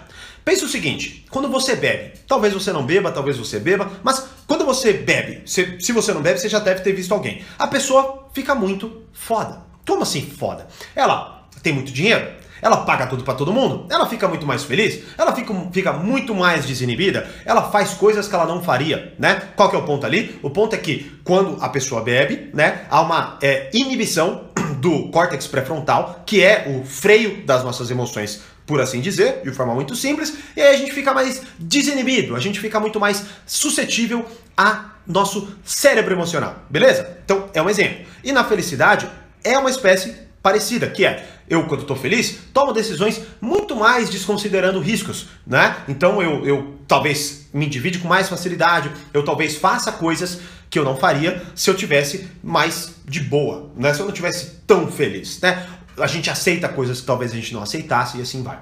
Pensa 0.45 0.65
o 0.65 0.69
seguinte: 0.69 1.25
quando 1.31 1.49
você 1.49 1.75
bebe, 1.75 2.13
talvez 2.27 2.53
você 2.53 2.71
não 2.71 2.85
beba, 2.85 3.11
talvez 3.11 3.37
você 3.37 3.59
beba, 3.59 3.91
mas 4.03 4.27
quando 4.45 4.63
você 4.63 4.93
bebe, 4.93 5.41
se, 5.45 5.77
se 5.79 5.91
você 5.91 6.13
não 6.13 6.21
bebe, 6.21 6.39
você 6.39 6.47
já 6.47 6.59
deve 6.59 6.81
ter 6.81 6.93
visto 6.93 7.13
alguém. 7.13 7.43
A 7.57 7.67
pessoa 7.67 8.27
fica 8.31 8.53
muito 8.53 9.03
foda. 9.11 9.64
Como 9.87 10.03
assim 10.03 10.21
foda? 10.21 10.67
Ela 10.95 11.47
tem 11.61 11.73
muito 11.73 11.91
dinheiro, 11.91 12.27
ela 12.61 12.77
paga 12.77 13.05
tudo 13.07 13.23
para 13.23 13.33
todo 13.33 13.53
mundo, 13.53 13.85
ela 13.89 14.07
fica 14.07 14.27
muito 14.27 14.45
mais 14.45 14.63
feliz, 14.63 15.03
ela 15.17 15.33
fica, 15.33 15.53
fica 15.71 15.93
muito 15.93 16.33
mais 16.33 16.65
desinibida, 16.65 17.29
ela 17.45 17.69
faz 17.69 17.93
coisas 17.93 18.27
que 18.27 18.33
ela 18.33 18.45
não 18.45 18.63
faria, 18.63 19.13
né? 19.19 19.49
Qual 19.55 19.69
que 19.69 19.75
é 19.75 19.79
o 19.79 19.83
ponto 19.83 20.05
ali? 20.05 20.39
O 20.41 20.49
ponto 20.49 20.73
é 20.73 20.77
que 20.77 21.19
quando 21.23 21.61
a 21.61 21.69
pessoa 21.69 22.01
bebe, 22.01 22.49
né, 22.53 22.85
há 22.89 23.01
uma 23.01 23.37
é, 23.41 23.69
inibição 23.73 24.45
do 24.81 25.09
córtex 25.09 25.47
pré-frontal, 25.47 26.23
que 26.25 26.43
é 26.43 26.65
o 26.67 26.83
freio 26.85 27.45
das 27.45 27.63
nossas 27.63 27.91
emoções, 27.91 28.41
por 28.65 28.81
assim 28.81 28.99
dizer, 28.99 29.41
de 29.43 29.51
forma 29.51 29.75
muito 29.75 29.95
simples, 29.95 30.35
e 30.55 30.61
aí 30.61 30.75
a 30.75 30.77
gente 30.77 30.91
fica 30.91 31.13
mais 31.13 31.43
desinibido, 31.59 32.35
a 32.35 32.39
gente 32.39 32.59
fica 32.59 32.79
muito 32.79 32.99
mais 32.99 33.25
suscetível 33.45 34.25
a 34.57 34.91
nosso 35.05 35.55
cérebro 35.63 36.15
emocional, 36.15 36.63
beleza? 36.67 37.17
Então 37.23 37.47
é 37.53 37.61
um 37.61 37.69
exemplo. 37.69 38.05
E 38.23 38.31
na 38.31 38.43
felicidade, 38.43 39.07
é 39.45 39.57
uma 39.57 39.69
espécie 39.69 40.13
parecida, 40.41 40.87
que 40.87 41.05
é 41.05 41.25
eu, 41.47 41.65
quando 41.67 41.81
estou 41.81 41.95
feliz, 41.95 42.39
tomo 42.51 42.73
decisões 42.73 43.21
muito 43.39 43.75
mais 43.75 44.09
desconsiderando 44.09 44.79
riscos, 44.79 45.27
né? 45.45 45.77
Então 45.87 46.21
eu, 46.21 46.45
eu 46.45 46.75
talvez 46.87 47.47
me 47.53 47.67
divide 47.67 47.99
com 47.99 48.07
mais 48.07 48.27
facilidade, 48.27 48.91
eu 49.13 49.23
talvez 49.23 49.55
faça 49.55 49.91
coisas 49.91 50.39
que 50.69 50.79
eu 50.79 50.83
não 50.83 50.97
faria 50.97 51.41
se 51.53 51.69
eu 51.69 51.75
tivesse 51.75 52.27
mais 52.43 52.95
de 53.05 53.21
boa, 53.21 53.71
né? 53.75 53.93
Se 53.93 53.99
eu 53.99 54.07
não 54.07 54.13
tivesse 54.13 54.61
tão 54.65 54.91
feliz, 54.91 55.39
né? 55.39 55.67
A 55.97 56.07
gente 56.07 56.29
aceita 56.29 56.67
coisas 56.67 56.99
que 56.99 57.05
talvez 57.05 57.31
a 57.31 57.35
gente 57.35 57.53
não 57.53 57.61
aceitasse 57.61 58.17
e 58.17 58.21
assim 58.21 58.41
vai. 58.41 58.59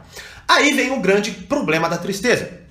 Aí 0.48 0.74
vem 0.74 0.92
o 0.92 1.00
grande 1.00 1.32
problema 1.32 1.90
da 1.90 1.98
tristeza. 1.98 2.62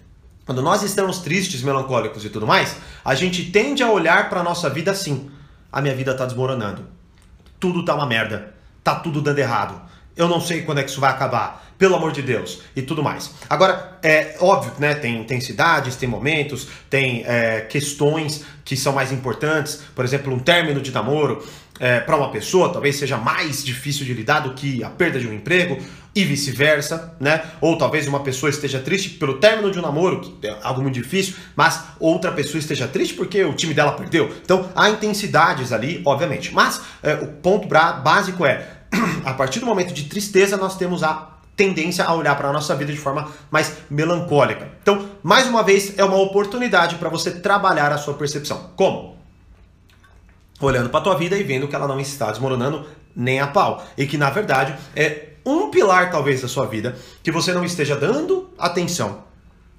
Quando 0.45 0.61
nós 0.61 0.83
estamos 0.83 1.19
tristes, 1.19 1.63
melancólicos 1.63 2.25
e 2.25 2.29
tudo 2.29 2.47
mais, 2.47 2.77
a 3.05 3.15
gente 3.15 3.51
tende 3.51 3.83
a 3.83 3.91
olhar 3.91 4.29
para 4.29 4.41
a 4.41 4.43
nossa 4.43 4.69
vida 4.69 4.91
assim: 4.91 5.31
a 5.73 5.81
minha 5.81 5.95
vida 5.95 6.13
está 6.13 6.27
desmoronando 6.27 7.02
tudo 7.63 7.85
tá 7.85 7.95
uma 7.95 8.07
merda. 8.07 8.53
Tá 8.83 8.97
tudo 8.97 9.23
dando 9.23 9.39
errado. 9.39 9.81
Eu 10.17 10.27
não 10.27 10.41
sei 10.41 10.63
quando 10.63 10.79
é 10.79 10.83
que 10.83 10.91
isso 10.91 11.01
vai 11.01 11.13
acabar, 11.13 11.73
pelo 11.79 11.95
amor 11.95 12.11
de 12.11 12.21
Deus, 12.21 12.61
e 12.75 12.83
tudo 12.83 13.03
mais. 13.03 13.31
Agora, 13.49 13.99
é 14.03 14.37
óbvio, 14.41 14.73
né? 14.81 14.95
Tem 14.95 15.21
intensidades, 15.21 15.95
tem 15.95 16.09
momentos, 16.09 16.67
tem 16.91 17.23
é, 17.25 17.61
questões 17.61 18.45
que 18.65 18.77
são 18.77 18.93
mais 18.93 19.13
importantes. 19.13 19.81
Por 19.95 20.05
exemplo, 20.05 20.35
um 20.35 20.41
término 20.41 20.81
de 20.81 20.91
namoro 20.91 21.47
é, 21.83 21.99
para 21.99 22.17
uma 22.17 22.31
pessoa 22.31 22.73
talvez 22.73 22.95
seja 22.95 23.17
mais 23.17 23.65
difícil 23.65 24.07
de 24.07 24.15
lidar 24.15 24.39
do 24.39 24.55
que 24.55 24.85
a 24.85 24.89
perda 24.89 25.19
de 25.19 25.27
um 25.27 25.33
emprego 25.33 25.77
e 26.15 26.25
vice-versa, 26.25 27.17
né? 27.19 27.43
Ou 27.61 27.77
talvez 27.77 28.07
uma 28.07 28.21
pessoa 28.21 28.51
esteja 28.51 28.79
triste 28.79 29.11
pelo 29.11 29.39
término 29.39 29.69
de 29.69 29.81
um 29.81 29.83
namoro, 29.83 30.21
que 30.21 30.47
é 30.47 30.57
algo 30.63 30.81
muito 30.81 30.95
difícil, 30.95 31.35
mas 31.57 31.83
outra 31.99 32.31
pessoa 32.31 32.61
esteja 32.61 32.87
triste 32.87 33.15
porque 33.15 33.43
o 33.43 33.55
time 33.55 33.75
dela 33.75 33.93
perdeu. 33.93 34.33
Então, 34.45 34.69
há 34.77 34.91
intensidades 34.91 35.73
ali, 35.73 36.01
obviamente. 36.05 36.55
Mas 36.55 36.81
é, 37.03 37.15
o 37.15 37.27
ponto 37.27 37.67
básico 37.67 38.47
é 38.47 38.65
a 39.25 39.33
partir 39.33 39.59
do 39.59 39.67
momento 39.67 39.93
de 39.93 40.05
tristeza, 40.05 40.57
nós 40.57 40.77
temos 40.77 41.03
a 41.03 41.31
tendência 41.57 42.05
a 42.05 42.15
olhar 42.15 42.37
para 42.37 42.49
a 42.49 42.53
nossa 42.53 42.77
vida 42.77 42.93
de 42.93 42.99
forma 42.99 43.29
mais 43.51 43.79
melancólica. 43.91 44.69
Então, 44.83 45.09
mais 45.23 45.49
uma 45.49 45.65
vez, 45.65 45.99
é 45.99 46.05
uma 46.05 46.19
oportunidade 46.19 46.97
para 46.97 47.09
você 47.09 47.31
trabalhar 47.33 47.91
a 47.91 47.99
sua 47.99 48.15
percepção. 48.15 48.71
Como? 48.77 49.22
Olhando 50.63 50.89
para 50.89 51.01
tua 51.01 51.17
vida 51.17 51.37
e 51.37 51.43
vendo 51.43 51.69
que 51.69 51.75
ela 51.75 51.89
não 51.89 52.01
está 52.01 52.31
desmoronando 52.31 52.87
nem 53.15 53.41
a 53.41 53.47
pau. 53.47 53.85
E 53.99 54.07
que, 54.07 54.17
na 54.17 54.31
verdade, 54.31 54.75
é 54.97 55.33
um 55.45 55.71
pilar, 55.71 56.11
talvez, 56.11 56.41
da 56.41 56.49
sua 56.49 56.67
vida 56.67 56.97
que 57.23 57.31
você 57.31 57.53
não 57.53 57.65
esteja 57.65 57.97
dando 57.97 58.51
atenção 58.59 59.25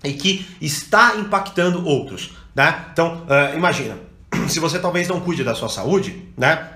e 0.03 0.13
que 0.13 0.45
está 0.61 1.15
impactando 1.15 1.85
outros. 1.85 2.35
Né? 2.53 2.85
Então, 2.91 3.23
uh, 3.23 3.55
imagina, 3.55 3.97
se 4.47 4.59
você 4.59 4.77
talvez 4.77 5.07
não 5.07 5.21
cuide 5.21 5.43
da 5.43 5.55
sua 5.55 5.69
saúde, 5.69 6.29
né? 6.37 6.69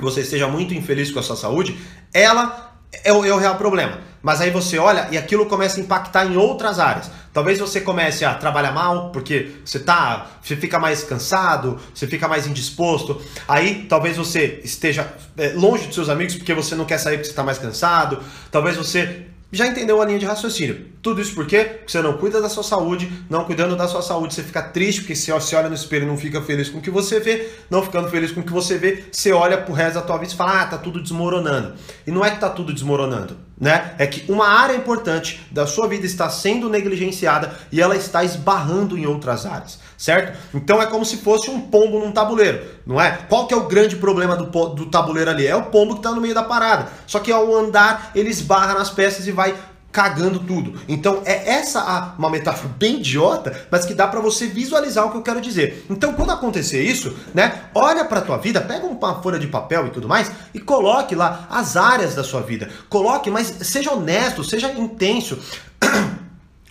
você 0.00 0.22
esteja 0.22 0.48
muito 0.48 0.74
infeliz 0.74 1.10
com 1.10 1.18
a 1.18 1.22
sua 1.22 1.36
saúde, 1.36 1.78
ela 2.12 2.72
é 3.04 3.12
o, 3.12 3.24
é 3.24 3.32
o 3.32 3.38
real 3.38 3.56
problema. 3.56 3.98
Mas 4.22 4.40
aí 4.40 4.50
você 4.50 4.78
olha 4.78 5.08
e 5.10 5.18
aquilo 5.18 5.46
começa 5.46 5.78
a 5.78 5.82
impactar 5.82 6.24
em 6.26 6.36
outras 6.36 6.78
áreas. 6.78 7.10
Talvez 7.34 7.58
você 7.58 7.80
comece 7.80 8.24
a 8.24 8.32
trabalhar 8.32 8.70
mal 8.70 9.10
porque 9.10 9.56
você 9.64 9.80
tá, 9.80 10.38
você 10.40 10.54
fica 10.54 10.78
mais 10.78 11.02
cansado, 11.02 11.80
você 11.92 12.06
fica 12.06 12.28
mais 12.28 12.46
indisposto. 12.46 13.20
Aí 13.48 13.86
talvez 13.88 14.16
você 14.16 14.60
esteja 14.62 15.12
é, 15.36 15.48
longe 15.48 15.86
dos 15.86 15.96
seus 15.96 16.08
amigos 16.08 16.36
porque 16.36 16.54
você 16.54 16.76
não 16.76 16.84
quer 16.84 16.98
sair 16.98 17.16
porque 17.16 17.24
você 17.24 17.32
está 17.32 17.42
mais 17.42 17.58
cansado. 17.58 18.22
Talvez 18.52 18.76
você 18.76 19.26
já 19.50 19.66
entendeu 19.66 20.00
a 20.00 20.04
linha 20.04 20.20
de 20.20 20.26
raciocínio. 20.26 20.93
Tudo 21.04 21.20
isso 21.20 21.34
por 21.34 21.46
quê? 21.46 21.64
Porque 21.64 21.92
você 21.92 22.00
não 22.00 22.14
cuida 22.14 22.40
da 22.40 22.48
sua 22.48 22.62
saúde, 22.62 23.12
não 23.28 23.44
cuidando 23.44 23.76
da 23.76 23.86
sua 23.86 24.00
saúde, 24.00 24.32
você 24.32 24.42
fica 24.42 24.62
triste 24.62 25.02
porque 25.02 25.14
você 25.14 25.38
se 25.38 25.54
olha 25.54 25.68
no 25.68 25.74
espelho 25.74 26.04
e 26.04 26.06
não 26.06 26.16
fica 26.16 26.40
feliz 26.40 26.70
com 26.70 26.78
o 26.78 26.80
que 26.80 26.90
você 26.90 27.20
vê, 27.20 27.46
não 27.68 27.82
ficando 27.82 28.08
feliz 28.08 28.32
com 28.32 28.40
o 28.40 28.42
que 28.42 28.50
você 28.50 28.78
vê, 28.78 29.04
você 29.12 29.30
olha 29.30 29.58
pro 29.58 29.74
resto 29.74 29.96
da 29.96 30.00
tua 30.00 30.16
vida 30.16 30.32
e 30.32 30.36
fala, 30.36 30.62
ah, 30.62 30.66
tá 30.66 30.78
tudo 30.78 31.02
desmoronando. 31.02 31.74
E 32.06 32.10
não 32.10 32.24
é 32.24 32.30
que 32.30 32.40
tá 32.40 32.48
tudo 32.48 32.72
desmoronando, 32.72 33.36
né? 33.60 33.94
É 33.98 34.06
que 34.06 34.32
uma 34.32 34.48
área 34.48 34.74
importante 34.74 35.46
da 35.50 35.66
sua 35.66 35.86
vida 35.86 36.06
está 36.06 36.30
sendo 36.30 36.70
negligenciada 36.70 37.54
e 37.70 37.82
ela 37.82 37.96
está 37.96 38.24
esbarrando 38.24 38.96
em 38.96 39.04
outras 39.04 39.44
áreas, 39.44 39.78
certo? 39.98 40.38
Então 40.54 40.80
é 40.80 40.86
como 40.86 41.04
se 41.04 41.18
fosse 41.18 41.50
um 41.50 41.60
pombo 41.60 41.98
num 41.98 42.12
tabuleiro, 42.12 42.62
não 42.86 42.98
é? 42.98 43.10
Qual 43.28 43.46
que 43.46 43.52
é 43.52 43.56
o 43.58 43.66
grande 43.66 43.96
problema 43.96 44.36
do, 44.36 44.46
do 44.46 44.86
tabuleiro 44.86 45.30
ali? 45.30 45.46
É 45.46 45.54
o 45.54 45.64
pombo 45.64 45.92
que 45.92 46.00
está 46.00 46.12
no 46.12 46.20
meio 46.22 46.34
da 46.34 46.42
parada. 46.42 46.88
Só 47.06 47.18
que 47.18 47.30
ao 47.30 47.54
andar, 47.54 48.10
ele 48.14 48.30
esbarra 48.30 48.72
nas 48.72 48.88
peças 48.88 49.26
e 49.26 49.30
vai 49.30 49.54
cagando 49.94 50.40
tudo. 50.40 50.74
Então 50.88 51.22
é 51.24 51.50
essa 51.52 51.78
a, 51.80 52.14
uma 52.18 52.28
metáfora 52.28 52.74
bem 52.76 52.96
idiota, 52.96 53.66
mas 53.70 53.86
que 53.86 53.94
dá 53.94 54.08
para 54.08 54.18
você 54.18 54.48
visualizar 54.48 55.06
o 55.06 55.12
que 55.12 55.16
eu 55.16 55.22
quero 55.22 55.40
dizer. 55.40 55.86
Então 55.88 56.12
quando 56.14 56.30
acontecer 56.30 56.82
isso, 56.82 57.16
né, 57.32 57.66
olha 57.72 58.04
para 58.04 58.20
tua 58.20 58.36
vida, 58.36 58.60
pega 58.60 58.84
uma 58.84 59.22
folha 59.22 59.38
de 59.38 59.46
papel 59.46 59.86
e 59.86 59.90
tudo 59.90 60.08
mais 60.08 60.32
e 60.52 60.58
coloque 60.58 61.14
lá 61.14 61.46
as 61.48 61.76
áreas 61.76 62.12
da 62.16 62.24
sua 62.24 62.42
vida. 62.42 62.68
Coloque, 62.88 63.30
mas 63.30 63.46
seja 63.60 63.92
honesto, 63.92 64.42
seja 64.42 64.72
intenso. 64.72 65.38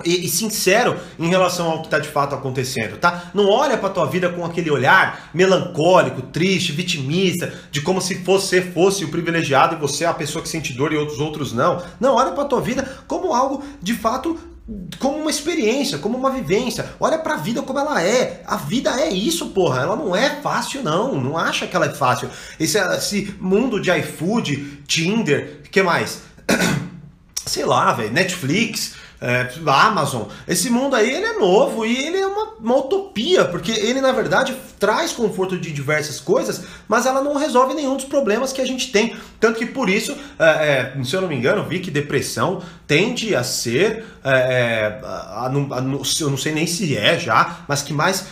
e, 0.03 0.25
e, 0.25 0.29
sincero 0.29 0.97
em 1.19 1.29
relação 1.29 1.69
ao 1.69 1.79
que 1.79 1.87
está 1.87 1.99
de 1.99 2.07
fato 2.07 2.33
acontecendo, 2.33 2.97
tá? 2.97 3.31
Não 3.33 3.47
olha 3.47 3.77
para 3.77 3.89
tua 3.89 4.05
vida 4.05 4.27
com 4.27 4.43
aquele 4.43 4.71
olhar 4.71 5.29
melancólico, 5.33 6.21
triste, 6.21 6.71
vitimista, 6.71 7.53
de 7.71 7.79
como 7.79 8.01
se 8.01 8.15
você 8.15 8.61
fosse 8.61 9.05
o 9.05 9.09
privilegiado 9.09 9.75
e 9.75 9.79
você 9.79 10.03
é 10.03 10.07
a 10.07 10.13
pessoa 10.13 10.41
que 10.41 10.49
sente 10.49 10.73
dor 10.73 10.91
e 10.91 10.97
outros 10.97 11.19
outros 11.19 11.53
não. 11.53 11.81
Não, 11.99 12.15
olha 12.15 12.31
para 12.31 12.45
tua 12.45 12.59
vida 12.59 13.03
como 13.07 13.33
algo 13.33 13.63
de 13.81 13.93
fato 13.93 14.37
como 14.97 15.17
uma 15.17 15.29
experiência, 15.29 15.97
como 15.97 16.17
uma 16.17 16.31
vivência. 16.31 16.85
Olha 16.99 17.17
para 17.17 17.33
a 17.33 17.37
vida 17.37 17.61
como 17.61 17.79
ela 17.79 18.01
é. 18.01 18.41
A 18.47 18.55
vida 18.55 18.89
é 18.99 19.09
isso, 19.09 19.47
porra. 19.47 19.81
Ela 19.81 19.95
não 19.95 20.15
é 20.15 20.41
fácil 20.41 20.81
não. 20.81 21.19
Não 21.19 21.37
acha 21.37 21.67
que 21.67 21.75
ela 21.75 21.85
é 21.85 21.93
fácil. 21.93 22.29
Esse, 22.59 22.77
esse 22.77 23.35
mundo 23.39 23.79
de 23.81 23.91
iFood, 23.91 24.83
Tinder, 24.87 25.61
que 25.69 25.83
mais? 25.83 26.21
Sei 27.45 27.65
lá, 27.65 27.91
velho, 27.91 28.13
Netflix, 28.13 28.95
é, 29.23 29.49
Amazon. 29.65 30.23
Esse 30.45 30.69
mundo 30.69 30.97
aí 30.97 31.09
ele 31.09 31.25
é 31.25 31.39
novo 31.39 31.85
e 31.85 32.05
ele 32.05 32.17
é 32.17 32.27
uma, 32.27 32.55
uma, 32.59 32.77
utopia, 32.77 33.45
porque 33.45 33.71
ele 33.71 34.01
na 34.01 34.11
verdade 34.11 34.53
traz 34.77 35.13
conforto 35.13 35.57
de 35.57 35.71
diversas 35.71 36.19
coisas, 36.19 36.63
mas 36.89 37.05
ela 37.05 37.21
não 37.21 37.35
resolve 37.35 37.73
nenhum 37.73 37.95
dos 37.95 38.03
problemas 38.03 38.51
que 38.51 38.59
a 38.59 38.65
gente 38.65 38.91
tem. 38.91 39.15
Tanto 39.39 39.57
que 39.57 39.65
por 39.65 39.89
isso, 39.89 40.13
é, 40.37 40.93
é, 40.97 41.03
se 41.05 41.15
eu 41.15 41.21
não 41.21 41.29
me 41.29 41.35
engano, 41.35 41.63
vi 41.63 41.79
que 41.79 41.89
depressão 41.89 42.61
tende 42.85 43.33
a 43.33 43.43
ser, 43.43 44.03
é, 44.25 44.29
é, 44.29 44.99
a, 45.03 45.07
a, 45.07 45.47
a, 45.47 45.81
eu 46.19 46.29
não 46.29 46.37
sei 46.37 46.51
nem 46.51 46.67
se 46.67 46.97
é 46.97 47.17
já, 47.17 47.59
mas 47.67 47.81
que 47.81 47.93
mais 47.93 48.25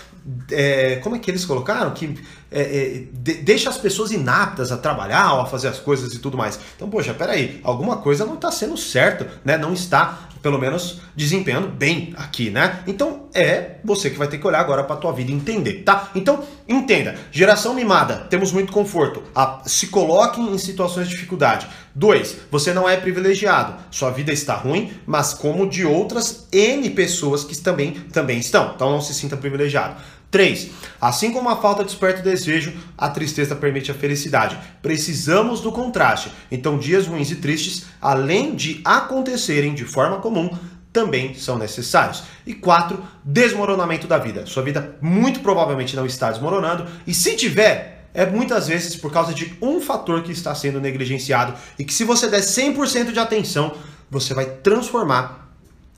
é, 0.52 0.98
como 0.98 1.16
é 1.16 1.20
que 1.20 1.32
eles 1.32 1.46
colocaram? 1.46 1.92
Que 1.92 2.16
é, 2.52 2.62
é, 2.62 3.04
de, 3.12 3.36
deixa 3.36 3.70
as 3.70 3.78
pessoas 3.78 4.12
inaptas 4.12 4.72
a 4.72 4.78
trabalhar 4.78 5.34
ou 5.34 5.42
a 5.42 5.46
fazer 5.46 5.68
as 5.68 5.80
coisas 5.80 6.14
e 6.14 6.20
tudo 6.20 6.38
mais. 6.38 6.60
Então, 6.76 6.90
poxa, 6.90 7.14
peraí, 7.14 7.60
alguma 7.64 7.98
coisa 7.98 8.26
não 8.26 8.36
está 8.36 8.52
sendo 8.52 8.78
certo, 8.78 9.26
né? 9.44 9.58
Não 9.58 9.74
está, 9.74 10.30
pelo 10.42 10.60
menos, 10.60 11.02
desempenhando 11.16 11.68
bem 11.68 12.14
aqui, 12.18 12.50
né? 12.50 12.84
Então, 12.88 13.28
é 13.34 13.76
você 13.84 14.10
que 14.10 14.18
vai 14.18 14.28
ter 14.28 14.38
que 14.38 14.48
olhar 14.48 14.60
agora 14.60 14.84
para 14.84 14.96
a 14.96 15.00
tua 15.00 15.12
vida 15.12 15.32
e 15.32 15.34
entender, 15.34 15.84
tá? 15.84 16.10
Então, 16.16 16.44
entenda, 16.68 17.16
geração 17.32 17.74
mimada, 17.74 18.28
temos 18.30 18.52
muito 18.52 18.72
conforto. 18.72 19.24
A, 19.36 19.62
se 19.66 19.88
coloque 19.88 20.42
em 20.42 20.58
situações 20.58 21.08
de 21.08 21.14
dificuldade. 21.14 21.68
Dois, 21.94 22.38
você 22.50 22.74
não 22.74 22.88
é 22.88 22.98
privilegiado. 22.98 23.76
Sua 23.92 24.10
vida 24.12 24.32
está 24.32 24.56
ruim, 24.56 24.92
mas 25.06 25.34
como 25.34 25.70
de 25.70 25.86
outras 25.86 26.48
N 26.52 26.90
pessoas 26.92 27.44
que 27.44 27.56
também, 27.58 27.92
também 28.12 28.40
estão. 28.40 28.72
Então 28.76 28.90
não 28.92 29.02
se 29.02 29.14
sinta 29.14 29.36
privilegiado. 29.36 29.96
3. 30.32 30.70
Assim 31.00 31.32
como 31.32 31.50
a 31.50 31.58
falta 31.58 31.84
desperta 31.84 32.22
o 32.22 32.24
desejo, 32.24 32.74
a 32.98 33.10
tristeza 33.10 33.56
permite 33.56 33.92
a 33.92 33.94
felicidade. 33.94 34.58
Precisamos 34.82 35.60
do 35.60 35.72
contraste. 35.72 36.32
Então, 36.50 36.80
dias 36.80 37.06
ruins 37.06 37.30
e 37.30 37.36
tristes, 37.36 37.86
além 38.02 38.56
de 38.56 38.82
acontecerem 38.86 39.76
de 39.76 39.84
forma 39.84 40.20
comum, 40.20 40.50
também 40.94 41.34
são 41.36 41.58
necessários. 41.58 42.24
E 42.46 42.54
4. 42.54 43.04
Desmoronamento 43.24 44.08
da 44.08 44.18
vida. 44.18 44.46
Sua 44.46 44.64
vida 44.64 44.96
muito 45.02 45.42
provavelmente 45.42 45.96
não 45.96 46.06
está 46.06 46.32
desmoronando, 46.32 46.88
e 47.06 47.14
se 47.14 47.36
tiver, 47.36 48.08
é 48.14 48.26
muitas 48.26 48.68
vezes 48.68 48.96
por 48.96 49.12
causa 49.12 49.34
de 49.34 49.58
um 49.62 49.80
fator 49.80 50.22
que 50.22 50.32
está 50.32 50.54
sendo 50.54 50.82
negligenciado 50.82 51.54
e 51.80 51.86
que 51.86 51.94
se 51.94 52.04
você 52.04 52.28
der 52.28 52.42
100% 52.42 53.12
de 53.12 53.20
atenção, 53.20 53.74
você 54.10 54.34
vai 54.34 54.46
transformar 54.46 55.50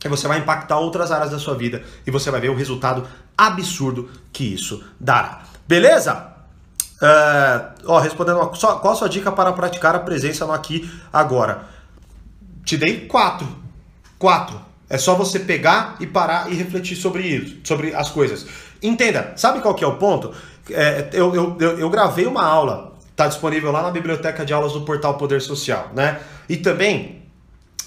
e 0.05 0.09
você 0.09 0.27
vai 0.27 0.39
impactar 0.39 0.77
outras 0.77 1.11
áreas 1.11 1.31
da 1.31 1.39
sua 1.39 1.55
vida 1.55 1.83
e 2.05 2.11
você 2.11 2.29
vai 2.29 2.39
ver 2.39 2.49
o 2.49 2.55
resultado 2.55 3.07
absurdo 3.37 4.09
que 4.31 4.53
isso 4.53 4.83
dará. 4.99 5.43
Beleza? 5.67 6.33
É, 7.01 7.65
ó, 7.85 7.99
respondendo, 7.99 8.55
só, 8.55 8.75
qual 8.75 8.93
a 8.93 8.95
sua 8.95 9.09
dica 9.09 9.31
para 9.31 9.51
praticar 9.51 9.95
a 9.95 9.99
presença 9.99 10.45
no 10.45 10.53
aqui 10.53 10.89
agora? 11.11 11.65
Te 12.63 12.77
dei 12.77 13.07
quatro. 13.07 13.47
Quatro. 14.17 14.59
É 14.89 14.97
só 14.97 15.15
você 15.15 15.39
pegar 15.39 15.95
e 15.99 16.07
parar 16.07 16.51
e 16.51 16.55
refletir 16.55 16.95
sobre 16.95 17.23
isso, 17.23 17.57
sobre 17.63 17.95
as 17.95 18.09
coisas. 18.09 18.45
Entenda, 18.81 19.33
sabe 19.35 19.59
qual 19.59 19.73
que 19.73 19.83
é 19.83 19.87
o 19.87 19.95
ponto? 19.95 20.33
É, 20.69 21.09
eu, 21.13 21.33
eu, 21.33 21.57
eu, 21.59 21.89
gravei 21.89 22.25
uma 22.25 22.43
aula, 22.43 22.93
está 23.09 23.27
disponível 23.27 23.71
lá 23.71 23.81
na 23.81 23.91
biblioteca 23.91 24.45
de 24.45 24.53
aulas 24.53 24.73
do 24.73 24.81
portal 24.81 25.15
Poder 25.17 25.41
Social, 25.41 25.89
né? 25.93 26.21
E 26.47 26.57
também 26.57 27.23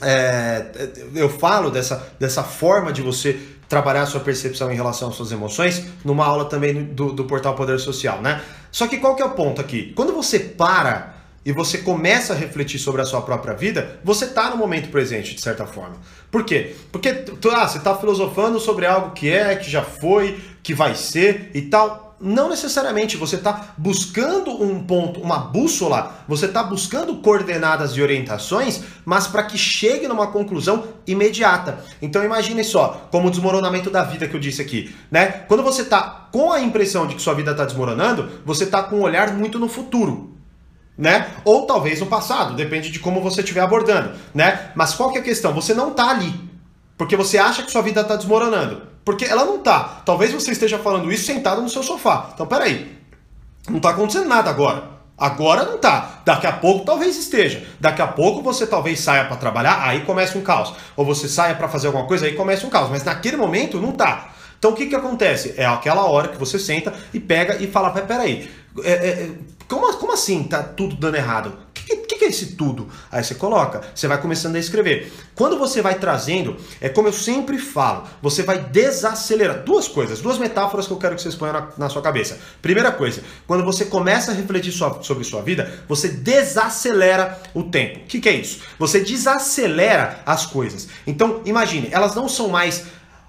é, 0.01 0.67
eu 1.15 1.31
falo 1.31 1.71
dessa, 1.71 2.07
dessa 2.19 2.43
forma 2.43 2.93
de 2.93 3.01
você 3.01 3.41
trabalhar 3.69 4.03
a 4.03 4.07
sua 4.07 4.21
percepção 4.21 4.71
em 4.71 4.75
relação 4.75 5.09
às 5.09 5.17
suas 5.17 5.33
emoções 5.33 5.85
numa 6.05 6.25
aula 6.25 6.45
também 6.45 6.85
do, 6.85 7.13
do 7.13 7.25
portal 7.25 7.55
Poder 7.55 7.79
Social, 7.79 8.21
né? 8.23 8.43
Só 8.71 8.87
que 8.87 8.99
qual 8.99 9.17
que 9.17 9.23
é 9.23 9.25
o 9.25 9.31
ponto 9.31 9.61
aqui? 9.61 9.93
Quando 9.97 10.13
você 10.13 10.39
para 10.39 11.15
e 11.45 11.53
você 11.53 11.79
começa 11.79 12.33
a 12.33 12.37
refletir 12.37 12.79
sobre 12.79 13.01
a 13.01 13.05
sua 13.05 13.23
própria 13.23 13.55
vida, 13.55 14.01
você 14.03 14.25
está 14.25 14.51
no 14.51 14.57
momento 14.57 14.91
presente, 14.91 15.35
de 15.35 15.41
certa 15.41 15.65
forma. 15.65 15.97
Por 16.31 16.45
quê? 16.45 16.75
Porque 16.91 17.25
ah, 17.53 17.69
você 17.69 17.79
está 17.79 17.95
filosofando 17.95 18.59
sobre 18.59 18.85
algo 18.85 19.13
que 19.13 19.31
é, 19.31 19.55
que 19.55 19.71
já 19.71 19.83
foi, 19.83 20.41
que 20.63 20.75
vai 20.75 20.95
ser 20.97 21.51
e 21.55 21.63
tal 21.63 22.06
não 22.21 22.49
necessariamente 22.49 23.17
você 23.17 23.37
está 23.37 23.75
buscando 23.77 24.51
um 24.63 24.83
ponto, 24.83 25.21
uma 25.21 25.39
bússola, 25.39 26.15
você 26.27 26.47
está 26.47 26.63
buscando 26.63 27.17
coordenadas 27.17 27.93
e 27.93 28.03
orientações, 28.03 28.83
mas 29.05 29.27
para 29.27 29.43
que 29.43 29.59
chegue 29.59 30.09
numa 30.09 30.29
conclusão 30.29 30.85
imediata. 31.07 31.85
Então 32.01 32.25
imagine 32.25 32.65
só, 32.65 33.09
como 33.11 33.29
o 33.29 33.31
desmoronamento 33.31 33.91
da 33.91 34.03
vida 34.03 34.27
que 34.27 34.35
eu 34.35 34.41
disse 34.41 34.63
aqui, 34.63 34.95
né? 35.11 35.27
Quando 35.47 35.63
você 35.63 35.83
está 35.83 36.29
com 36.33 36.53
a 36.53 36.61
impressão 36.61 37.07
de 37.07 37.15
que 37.15 37.23
sua 37.23 37.35
vida 37.35 37.51
está 37.51 37.65
desmoronando, 37.65 38.31
você 38.45 38.65
está 38.65 38.83
com 38.83 38.97
um 38.97 39.03
olhar 39.03 39.33
muito 39.35 39.59
no 39.59 39.69
futuro. 39.69 40.35
né? 40.99 41.31
Ou 41.45 41.67
talvez 41.67 42.01
no 42.01 42.07
passado, 42.07 42.55
depende 42.55 42.91
de 42.91 42.99
como 42.99 43.21
você 43.21 43.43
estiver 43.43 43.61
abordando, 43.61 44.13
né? 44.35 44.71
Mas 44.75 44.95
qual 44.95 45.13
que 45.13 45.19
é 45.19 45.21
a 45.21 45.25
questão? 45.25 45.53
Você 45.53 45.75
não 45.75 45.93
tá 45.93 46.09
ali. 46.09 46.33
Porque 46.97 47.15
você 47.17 47.37
acha 47.37 47.63
que 47.63 47.71
sua 47.71 47.83
vida 47.83 48.01
está 48.01 48.17
desmoronando. 48.17 48.96
Porque 49.07 49.25
ela 49.25 49.45
não 49.45 49.61
tá. 49.61 50.03
Talvez 50.05 50.33
você 50.33 50.51
esteja 50.51 50.81
falando 50.81 51.13
isso 51.13 51.27
sentado 51.27 51.63
no 51.63 51.69
seu 51.69 51.85
sofá. 51.85 52.31
Então, 52.35 52.45
peraí. 52.45 52.99
Não 53.71 53.79
tá 53.79 53.91
acontecendo 53.91 54.29
nada 54.29 54.51
agora. 54.51 54.97
Agora 55.17 55.65
não 55.65 55.79
tá. 55.79 56.23
Daqui 56.25 56.45
a 56.45 56.53
pouco 56.53 56.85
talvez 56.85 57.17
esteja. 57.17 57.65
Daqui 57.79 58.03
a 58.03 58.07
pouco 58.09 58.43
você 58.43 58.67
talvez 58.67 58.99
saia 58.99 59.25
para 59.27 59.37
trabalhar, 59.37 59.81
aí 59.81 60.01
começa 60.01 60.37
um 60.37 60.43
caos. 60.43 60.75
Ou 60.97 61.05
você 61.05 61.29
saia 61.29 61.55
para 61.55 61.69
fazer 61.69 61.87
alguma 61.87 62.05
coisa, 62.05 62.27
aí 62.27 62.35
começa 62.35 62.67
um 62.67 62.71
caos. 62.71 62.91
Mas 62.91 63.05
naquele 63.05 63.37
momento 63.37 63.81
não 63.81 63.93
tá. 63.93 64.33
Então 64.59 64.73
o 64.73 64.75
que, 64.75 64.87
que 64.87 64.97
acontece? 64.97 65.55
É 65.57 65.65
aquela 65.65 66.05
hora 66.07 66.27
que 66.27 66.37
você 66.37 66.59
senta 66.59 66.93
e 67.15 67.21
pega 67.21 67.63
e 67.63 67.69
fala: 67.69 67.91
peraí, 67.91 68.51
é, 68.83 68.91
é, 68.91 69.31
como, 69.69 69.91
como 69.99 70.13
assim 70.13 70.43
tá 70.43 70.65
tudo 70.65 70.97
dando 70.97 71.15
errado? 71.15 71.57
Que, 71.87 71.97
que, 71.99 72.17
que, 72.17 72.25
é 72.25 72.29
esse 72.29 72.57
tudo? 72.57 72.89
Aí 73.13 73.23
você 73.23 73.37
coloca, 73.37 73.81
você 73.95 74.09
vai 74.09 74.21
começando 74.21 74.57
a 74.57 74.59
escrever. 74.59 75.13
Quando 75.37 75.57
você 75.57 75.81
vai 75.81 75.95
trazendo, 75.95 76.57
é 76.81 76.89
como 76.89 77.07
eu 77.07 77.13
sempre 77.13 77.59
falo, 77.59 78.03
você 78.21 78.43
vai 78.43 78.59
desacelerar. 78.59 79.63
Duas 79.63 79.87
coisas, 79.87 80.21
duas 80.21 80.37
metáforas 80.37 80.89
que 80.89 80.93
eu 80.93 80.97
quero 80.97 81.15
que 81.15 81.23
vocês 81.23 81.37
ponham 81.37 81.53
na, 81.53 81.69
na 81.79 81.89
sua 81.89 82.03
cabeça. 82.03 82.41
Primeira 82.61 82.91
coisa, 82.91 83.23
quando 83.47 83.65
você 83.65 83.85
começa 83.85 84.33
a 84.33 84.35
refletir 84.35 84.73
sua, 84.73 85.01
sobre 85.01 85.23
sua 85.23 85.43
vida, 85.43 85.85
você 85.89 86.09
desacelera 86.09 87.41
o 87.55 87.63
tempo. 87.63 88.01
O 88.01 88.03
que, 88.07 88.21
que 88.21 88.29
é 88.29 88.35
isso? 88.35 88.63
Você 88.81 88.99
desacelera 89.01 90.23
as 90.27 90.45
coisas. 90.45 90.89
Então, 91.07 91.41
imagine, 91.45 91.89
elas 91.93 92.17
não 92.17 92.29
são 92.29 92.49
mais 92.49 92.85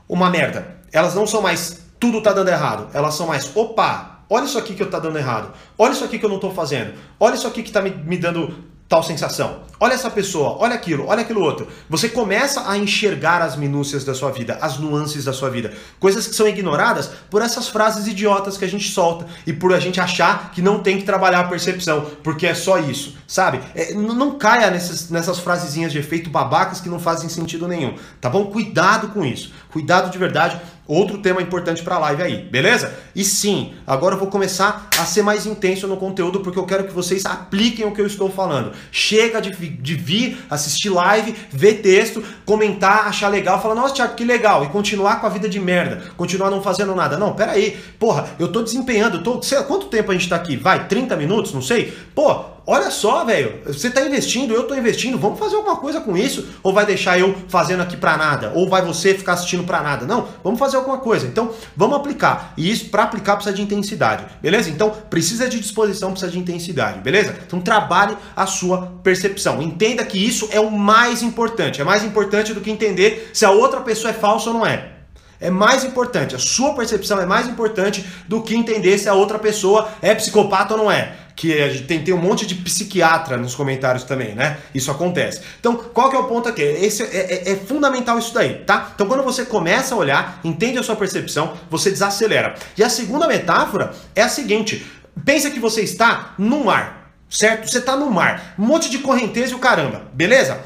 uma 0.09 0.31
merda. 0.31 0.77
Elas 0.91 1.13
não 1.13 1.27
são 1.27 1.43
mais 1.43 1.85
tudo 1.99 2.21
tá 2.21 2.33
dando 2.33 2.49
errado. 2.49 2.89
Elas 2.93 3.13
são 3.13 3.27
mais, 3.27 3.55
opa, 3.55 4.16
olha 4.29 4.45
isso 4.45 4.57
aqui 4.57 4.73
que 4.73 4.83
eu 4.83 4.89
tá 4.89 4.99
dando 4.99 5.17
errado. 5.17 5.53
Olha 5.77 5.93
isso 5.93 6.03
aqui 6.03 6.19
que 6.19 6.25
eu 6.25 6.29
não 6.29 6.39
tô 6.39 6.51
fazendo. 6.51 6.93
Olha 7.19 7.35
isso 7.35 7.47
aqui 7.47 7.63
que 7.63 7.71
tá 7.71 7.81
me, 7.81 7.91
me 7.91 8.17
dando 8.17 8.53
tal 8.87 9.03
sensação. 9.03 9.67
Olha 9.79 9.93
essa 9.93 10.09
pessoa, 10.09 10.57
olha 10.59 10.73
aquilo, 10.73 11.05
olha 11.07 11.21
aquilo 11.21 11.41
outro. 11.41 11.67
Você 11.89 12.09
começa 12.09 12.67
a 12.67 12.77
enxergar 12.77 13.41
as 13.41 13.55
minúcias 13.55 14.03
da 14.03 14.15
sua 14.15 14.31
vida, 14.31 14.57
as 14.61 14.79
nuances 14.79 15.25
da 15.25 15.33
sua 15.33 15.49
vida, 15.49 15.71
coisas 15.99 16.25
que 16.25 16.33
são 16.33 16.47
ignoradas 16.47 17.11
por 17.29 17.41
essas 17.41 17.67
frases 17.67 18.07
idiotas 18.07 18.57
que 18.57 18.65
a 18.65 18.67
gente 18.67 18.89
solta 18.89 19.27
e 19.45 19.53
por 19.53 19.73
a 19.73 19.79
gente 19.79 19.99
achar 19.99 20.51
que 20.51 20.61
não 20.61 20.79
tem 20.79 20.97
que 20.97 21.03
trabalhar 21.03 21.41
a 21.41 21.43
percepção, 21.43 22.07
porque 22.23 22.47
é 22.47 22.55
só 22.55 22.79
isso, 22.79 23.15
sabe? 23.27 23.59
É, 23.75 23.93
não 23.93 24.37
caia 24.37 24.71
nessas, 24.71 25.09
nessas 25.11 25.37
frasezinhas 25.37 25.91
de 25.91 25.99
efeito 25.99 26.29
babacas 26.29 26.81
que 26.81 26.89
não 26.89 26.99
fazem 26.99 27.29
sentido 27.29 27.67
nenhum, 27.67 27.95
tá 28.19 28.29
bom? 28.29 28.45
Cuidado 28.45 29.09
com 29.09 29.23
isso, 29.23 29.51
cuidado 29.69 30.09
de 30.09 30.17
verdade. 30.17 30.59
Outro 30.87 31.17
tema 31.17 31.41
importante 31.41 31.83
para 31.83 31.95
a 31.95 31.99
live 31.99 32.23
aí, 32.23 32.37
beleza? 32.43 32.97
E 33.13 33.23
sim, 33.23 33.73
agora 33.85 34.15
eu 34.15 34.19
vou 34.19 34.29
começar 34.29 34.87
a 34.97 35.05
ser 35.05 35.21
mais 35.21 35.45
intenso 35.45 35.85
no 35.85 35.97
conteúdo 35.97 36.39
porque 36.39 36.57
eu 36.57 36.65
quero 36.65 36.85
que 36.85 36.93
vocês 36.93 37.25
apliquem 37.25 37.85
o 37.85 37.91
que 37.91 37.99
eu 37.99 38.07
estou 38.07 38.31
falando. 38.31 38.71
Chega 38.89 39.41
de, 39.41 39.51
de 39.51 39.95
vir, 39.95 40.37
assistir 40.49 40.89
live, 40.89 41.35
ver 41.51 41.81
texto, 41.81 42.23
comentar, 42.45 43.07
achar 43.07 43.27
legal, 43.27 43.61
falar, 43.61 43.75
nossa, 43.75 43.95
Thiago, 43.95 44.15
que 44.15 44.23
legal, 44.23 44.63
e 44.63 44.69
continuar 44.69 45.19
com 45.19 45.27
a 45.27 45.29
vida 45.29 45.49
de 45.49 45.59
merda, 45.59 46.03
continuar 46.15 46.49
não 46.49 46.61
fazendo 46.61 46.95
nada. 46.95 47.17
Não, 47.17 47.33
pera 47.33 47.51
aí, 47.51 47.77
porra, 47.99 48.25
eu 48.39 48.47
tô 48.47 48.63
desempenhando, 48.63 49.21
tô, 49.21 49.41
sei 49.41 49.57
lá, 49.57 49.65
quanto 49.65 49.87
tempo 49.87 50.11
a 50.11 50.13
gente 50.13 50.29
tá 50.29 50.37
aqui? 50.37 50.55
Vai, 50.55 50.87
30 50.87 51.17
minutos, 51.17 51.53
não 51.53 51.61
sei? 51.61 51.93
Pô, 52.15 52.56
olha 52.69 52.91
só, 52.91 53.23
velho, 53.23 53.61
você 53.65 53.87
está 53.87 54.01
investindo, 54.01 54.53
eu 54.53 54.63
estou 54.63 54.77
investindo, 54.77 55.17
vamos 55.17 55.39
fazer 55.39 55.55
alguma 55.55 55.77
coisa 55.77 56.01
com 56.01 56.17
isso? 56.17 56.45
Ou 56.61 56.73
vai 56.73 56.85
deixar 56.85 57.17
eu 57.17 57.33
fazendo 57.47 57.81
aqui 57.81 57.95
para 57.95 58.17
nada? 58.17 58.51
Ou 58.53 58.67
vai 58.67 58.81
você 58.81 59.13
ficar 59.13 59.33
assistindo 59.33 59.63
para 59.63 59.81
nada? 59.81 60.05
Não, 60.05 60.27
vamos 60.43 60.59
fazer 60.59 60.75
alguma 60.75 60.97
coisa. 60.97 61.25
Então, 61.25 61.53
vamos 61.77 61.95
aplicar. 61.95 62.53
E 62.57 62.69
isso, 62.69 62.89
para 62.89 63.03
aplicar, 63.03 63.35
precisa 63.37 63.55
de 63.55 63.61
intensidade, 63.61 64.25
beleza? 64.41 64.69
Então, 64.69 64.91
precisa 65.09 65.47
de 65.47 65.61
disposição, 65.61 66.11
precisa 66.11 66.29
de 66.29 66.37
intensidade, 66.37 66.99
beleza? 66.99 67.33
Então, 67.47 67.61
trabalhe 67.61 68.17
a 68.35 68.45
sua 68.45 68.99
percepção. 69.01 69.61
Entenda 69.61 70.03
que 70.03 70.17
isso 70.17 70.49
é 70.51 70.59
o 70.59 70.69
mais 70.69 71.23
importante. 71.23 71.79
É 71.79 71.85
mais 71.85 72.03
importante 72.03 72.53
do 72.53 72.59
que 72.59 72.69
entender 72.69 73.31
se 73.33 73.45
a 73.45 73.51
outra 73.51 73.79
pessoa 73.79 74.11
é 74.11 74.13
falsa 74.13 74.49
ou 74.49 74.55
não 74.55 74.65
é. 74.65 74.91
É 75.39 75.51
mais 75.51 75.83
importante, 75.83 76.35
a 76.35 76.39
sua 76.39 76.73
percepção 76.73 77.21
é 77.21 77.25
mais 77.25 77.47
importante 77.47 78.03
do 78.27 78.41
que 78.41 78.55
entender 78.55 78.97
se 78.97 79.07
a 79.07 79.13
outra 79.13 79.37
pessoa 79.37 79.87
é 80.01 80.15
psicopata 80.15 80.73
ou 80.73 80.79
não 80.79 80.91
é 80.91 81.26
que 81.37 81.61
a 81.61 81.69
gente 81.69 81.83
tem, 81.83 82.03
tem 82.03 82.15
um 82.15 82.17
monte 82.17 82.47
de 82.47 82.55
psiquiatra 82.55 83.37
nos 83.37 83.53
comentários 83.53 84.03
também, 84.03 84.33
né? 84.33 84.57
Isso 84.73 84.89
acontece. 84.89 85.39
Então, 85.59 85.75
qual 85.75 86.09
que 86.09 86.15
é 86.15 86.19
o 86.19 86.23
ponto 86.23 86.49
aqui? 86.49 86.63
Esse 86.63 87.03
é, 87.03 87.05
é, 87.45 87.51
é, 87.51 87.55
fundamental 87.55 88.17
isso 88.17 88.33
daí, 88.33 88.55
tá? 88.65 88.91
Então, 88.95 89.07
quando 89.07 89.21
você 89.21 89.45
começa 89.45 89.93
a 89.93 89.97
olhar, 89.99 90.41
entende 90.43 90.79
a 90.79 90.83
sua 90.83 90.95
percepção, 90.95 91.55
você 91.69 91.91
desacelera. 91.91 92.55
E 92.75 92.83
a 92.83 92.89
segunda 92.89 93.27
metáfora 93.27 93.93
é 94.15 94.23
a 94.23 94.29
seguinte: 94.29 94.83
pensa 95.23 95.51
que 95.51 95.59
você 95.59 95.81
está 95.81 96.33
no 96.39 96.65
mar, 96.65 97.13
certo? 97.29 97.69
Você 97.69 97.77
está 97.77 97.95
no 97.95 98.09
mar, 98.09 98.55
um 98.57 98.65
monte 98.65 98.89
de 98.89 98.97
correnteza 98.97 99.51
e 99.51 99.55
o 99.55 99.59
caramba, 99.59 100.07
beleza? 100.13 100.59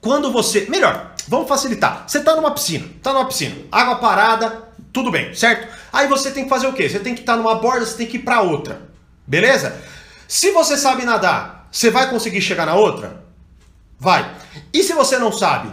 Quando 0.00 0.32
você. 0.32 0.66
Melhor, 0.68 1.14
vamos 1.28 1.46
facilitar. 1.46 2.06
Você 2.08 2.18
está 2.18 2.34
numa 2.34 2.50
piscina, 2.50 2.86
está 2.96 3.12
numa 3.12 3.26
piscina, 3.26 3.54
água 3.70 3.94
parada, 3.94 4.64
tudo 4.92 5.12
bem, 5.12 5.32
certo? 5.32 5.68
Aí 5.92 6.08
você 6.08 6.32
tem 6.32 6.42
que 6.42 6.50
fazer 6.50 6.66
o 6.66 6.72
quê? 6.72 6.88
Você 6.88 6.98
tem 6.98 7.14
que 7.14 7.20
estar 7.20 7.34
tá 7.34 7.38
numa 7.38 7.54
borda, 7.54 7.86
você 7.86 7.96
tem 7.96 8.08
que 8.08 8.16
ir 8.16 8.24
para 8.24 8.40
outra. 8.40 8.90
Beleza? 9.26 9.80
Se 10.26 10.50
você 10.50 10.76
sabe 10.76 11.04
nadar, 11.04 11.68
você 11.70 11.90
vai 11.90 12.08
conseguir 12.10 12.40
chegar 12.40 12.66
na 12.66 12.74
outra? 12.74 13.24
Vai. 13.98 14.34
E 14.72 14.82
se 14.82 14.92
você 14.92 15.18
não 15.18 15.30
sabe? 15.30 15.72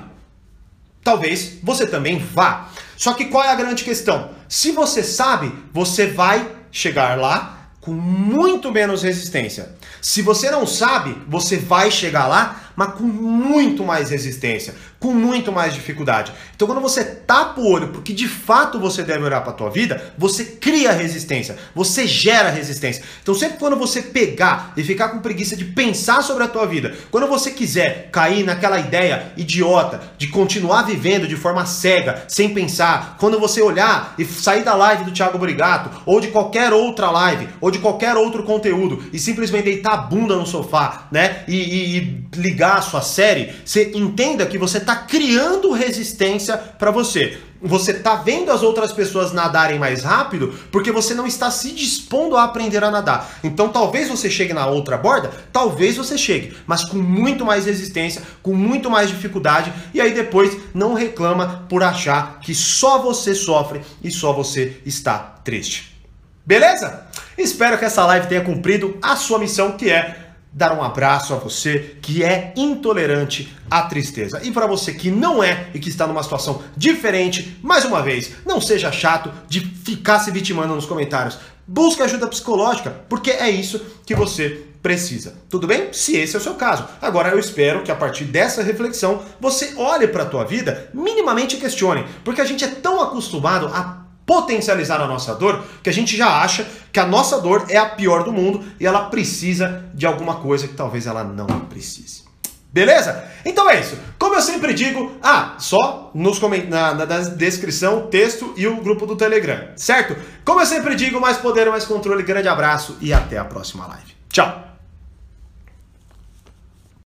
Talvez 1.04 1.58
você 1.64 1.88
também 1.88 2.20
vá. 2.20 2.70
Só 2.96 3.14
que 3.14 3.26
qual 3.26 3.44
é 3.44 3.50
a 3.50 3.56
grande 3.56 3.84
questão? 3.84 4.32
Se 4.48 4.72
você 4.72 5.04
sabe, 5.04 5.54
você 5.74 6.08
vai 6.08 6.56
chegar 6.72 7.18
lá 7.18 7.72
com 7.82 7.92
muito 7.92 8.72
menos 8.72 9.04
resistência. 9.04 9.76
Se 10.02 10.22
você 10.22 10.52
não 10.52 10.68
sabe, 10.68 11.18
você 11.28 11.58
vai 11.58 11.90
chegar 11.90 12.28
lá, 12.28 12.69
mas 12.80 12.94
com 12.94 13.04
muito 13.04 13.84
mais 13.84 14.10
resistência, 14.10 14.74
com 15.02 15.14
muito 15.14 15.52
mais 15.52 15.74
dificuldade. 15.74 16.32
Então, 16.56 16.66
quando 16.66 16.80
você 16.80 17.04
tapa 17.04 17.60
o 17.60 17.70
olho 17.70 17.90
porque 17.90 18.14
de 18.14 18.26
fato 18.26 18.80
você 18.80 19.04
deve 19.04 19.26
olhar 19.26 19.42
para 19.42 19.50
a 19.50 19.54
tua 19.54 19.70
vida, 19.70 20.14
você 20.18 20.46
cria 20.46 20.94
resistência, 20.94 21.58
você 21.76 22.08
gera 22.08 22.50
resistência. 22.50 23.04
Então, 23.22 23.36
sempre 23.36 23.58
quando 23.58 23.76
você 23.76 24.02
pegar 24.02 24.72
e 24.78 24.84
ficar 24.84 25.10
com 25.10 25.20
preguiça 25.20 25.58
de 25.58 25.66
pensar 25.66 26.24
sobre 26.24 26.46
a 26.46 26.48
tua 26.48 26.66
vida, 26.66 26.96
quando 27.12 27.28
você 27.28 27.52
quiser 27.52 28.08
cair 28.14 28.46
naquela 28.46 28.80
ideia 28.80 29.34
idiota 29.36 30.00
de 30.18 30.28
continuar 30.28 30.84
vivendo 30.84 31.28
de 31.28 31.36
forma 31.36 31.66
cega, 31.66 32.24
sem 32.30 32.54
pensar, 32.54 33.18
quando 33.20 33.42
você 33.42 33.62
olhar 33.62 34.16
e 34.18 34.24
sair 34.24 34.64
da 34.64 34.74
live 34.74 35.04
do 35.04 35.12
Thiago 35.12 35.38
Brigato, 35.38 35.90
ou 36.06 36.22
de 36.22 36.30
qualquer 36.30 36.72
outra 36.72 37.12
live, 37.12 37.50
ou 37.60 37.70
de 37.70 37.80
qualquer 37.80 38.16
outro 38.16 38.44
conteúdo, 38.44 39.04
e 39.12 39.20
simplesmente 39.20 39.66
deitar 39.66 39.94
a 39.96 39.98
bunda 39.98 40.38
no 40.38 40.48
sofá, 40.48 41.08
né? 41.12 41.44
E, 41.46 41.58
e, 41.58 41.98
e 41.98 42.28
ligar 42.38 42.69
a 42.78 42.82
sua 42.82 43.02
série, 43.02 43.54
você 43.66 43.92
entenda 43.94 44.46
que 44.46 44.58
você 44.58 44.78
está 44.78 44.96
criando 44.96 45.72
resistência 45.72 46.58
para 46.58 46.92
você. 46.92 47.38
Você 47.62 47.92
está 47.92 48.16
vendo 48.16 48.52
as 48.52 48.64
outras 48.64 48.94
pessoas 48.94 49.34
nadarem 49.34 49.78
mais 49.78 50.02
rápido 50.02 50.54
porque 50.72 50.94
você 50.94 51.14
não 51.14 51.28
está 51.28 51.52
se 51.52 51.72
dispondo 51.72 52.38
a 52.38 52.46
aprender 52.46 52.82
a 52.84 52.90
nadar. 52.90 53.40
Então 53.44 53.68
talvez 53.68 54.08
você 54.08 54.30
chegue 54.30 54.54
na 54.54 54.66
outra 54.68 54.98
borda, 54.98 55.30
talvez 55.52 55.98
você 55.98 56.18
chegue, 56.18 56.56
mas 56.66 56.86
com 56.86 56.98
muito 56.98 57.46
mais 57.46 57.66
resistência, 57.66 58.22
com 58.42 58.54
muito 58.54 58.90
mais 58.90 59.10
dificuldade, 59.10 59.74
e 59.94 60.00
aí 60.00 60.14
depois 60.14 60.56
não 60.74 60.94
reclama 60.94 61.66
por 61.68 61.84
achar 61.84 62.40
que 62.40 62.56
só 62.56 63.00
você 63.00 63.36
sofre 63.36 63.82
e 64.02 64.10
só 64.10 64.32
você 64.32 64.78
está 64.86 65.18
triste. 65.44 66.00
Beleza? 66.46 67.08
Espero 67.38 67.78
que 67.78 67.86
essa 67.86 68.06
live 68.06 68.28
tenha 68.28 68.42
cumprido 68.42 68.98
a 69.02 69.16
sua 69.18 69.38
missão, 69.38 69.74
que 69.74 69.90
é 69.90 70.29
dar 70.52 70.74
um 70.74 70.84
abraço 70.84 71.34
a 71.34 71.38
você 71.38 71.98
que 72.02 72.24
é 72.24 72.54
intolerante 72.56 73.56
à 73.70 73.84
tristeza. 73.84 74.42
E 74.44 74.52
para 74.52 74.68
você 74.68 74.94
que 74.94 75.12
não 75.12 75.44
é 75.44 75.68
e 75.74 75.80
que 75.80 75.90
está 75.90 76.08
numa 76.08 76.24
situação 76.24 76.62
diferente, 76.76 77.58
mais 77.62 77.86
uma 77.86 78.02
vez, 78.02 78.32
não 78.46 78.60
seja 78.60 78.92
chato 78.92 79.32
de 79.48 79.60
ficar 79.60 80.20
se 80.20 80.32
vitimando 80.32 80.76
nos 80.76 80.86
comentários. 80.86 81.38
Busque 81.68 82.02
ajuda 82.02 82.28
psicológica, 82.28 82.90
porque 83.08 83.30
é 83.30 83.50
isso 83.50 83.80
que 84.06 84.16
você 84.16 84.66
precisa. 84.82 85.36
Tudo 85.50 85.68
bem? 85.68 85.92
Se 85.92 86.16
esse 86.16 86.36
é 86.36 86.40
o 86.40 86.42
seu 86.42 86.56
caso. 86.56 86.86
Agora 87.02 87.30
eu 87.30 87.40
espero 87.40 87.84
que 87.84 87.92
a 87.92 87.96
partir 87.96 88.24
dessa 88.24 88.64
reflexão 88.64 89.22
você 89.40 89.74
olhe 89.76 90.08
para 90.08 90.24
a 90.24 90.26
tua 90.26 90.46
vida, 90.46 90.90
minimamente 90.94 91.58
questione, 91.58 92.06
porque 92.24 92.42
a 92.42 92.46
gente 92.46 92.64
é 92.64 92.68
tão 92.68 93.02
acostumado 93.02 93.68
a 93.68 93.99
potencializar 94.30 95.02
a 95.02 95.08
nossa 95.08 95.34
dor, 95.34 95.64
que 95.82 95.90
a 95.90 95.94
gente 95.94 96.16
já 96.16 96.44
acha 96.44 96.64
que 96.94 97.00
a 97.00 97.06
nossa 97.08 97.42
dor 97.42 97.66
é 97.68 97.78
a 97.78 97.88
pior 97.88 98.24
do 98.24 98.32
mundo 98.32 98.64
e 98.80 98.86
ela 98.86 99.06
precisa 99.06 99.86
de 99.92 100.06
alguma 100.06 100.36
coisa 100.36 100.68
que 100.68 100.76
talvez 100.76 101.08
ela 101.08 101.24
não 101.24 101.48
precise. 101.62 102.30
Beleza? 102.72 103.24
Então 103.44 103.68
é 103.68 103.80
isso. 103.80 103.98
Como 104.20 104.36
eu 104.36 104.42
sempre 104.44 104.76
digo, 104.76 105.14
ah, 105.24 105.56
só 105.58 106.12
nos 106.14 106.40
na, 106.40 106.94
na, 106.94 107.06
na 107.08 107.20
descrição, 107.22 108.06
texto 108.06 108.54
e 108.56 108.68
o 108.68 108.82
grupo 108.84 109.08
do 109.08 109.16
Telegram, 109.16 109.70
certo? 109.76 110.16
Como 110.46 110.62
eu 110.62 110.66
sempre 110.68 110.94
digo, 110.94 111.20
mais 111.20 111.38
poder, 111.38 111.68
mais 111.68 111.86
controle. 111.86 112.22
Grande 112.22 112.48
abraço 112.48 113.00
e 113.02 113.12
até 113.12 113.40
a 113.40 113.46
próxima 113.46 113.88
live. 113.88 114.14
Tchau! 114.32 114.69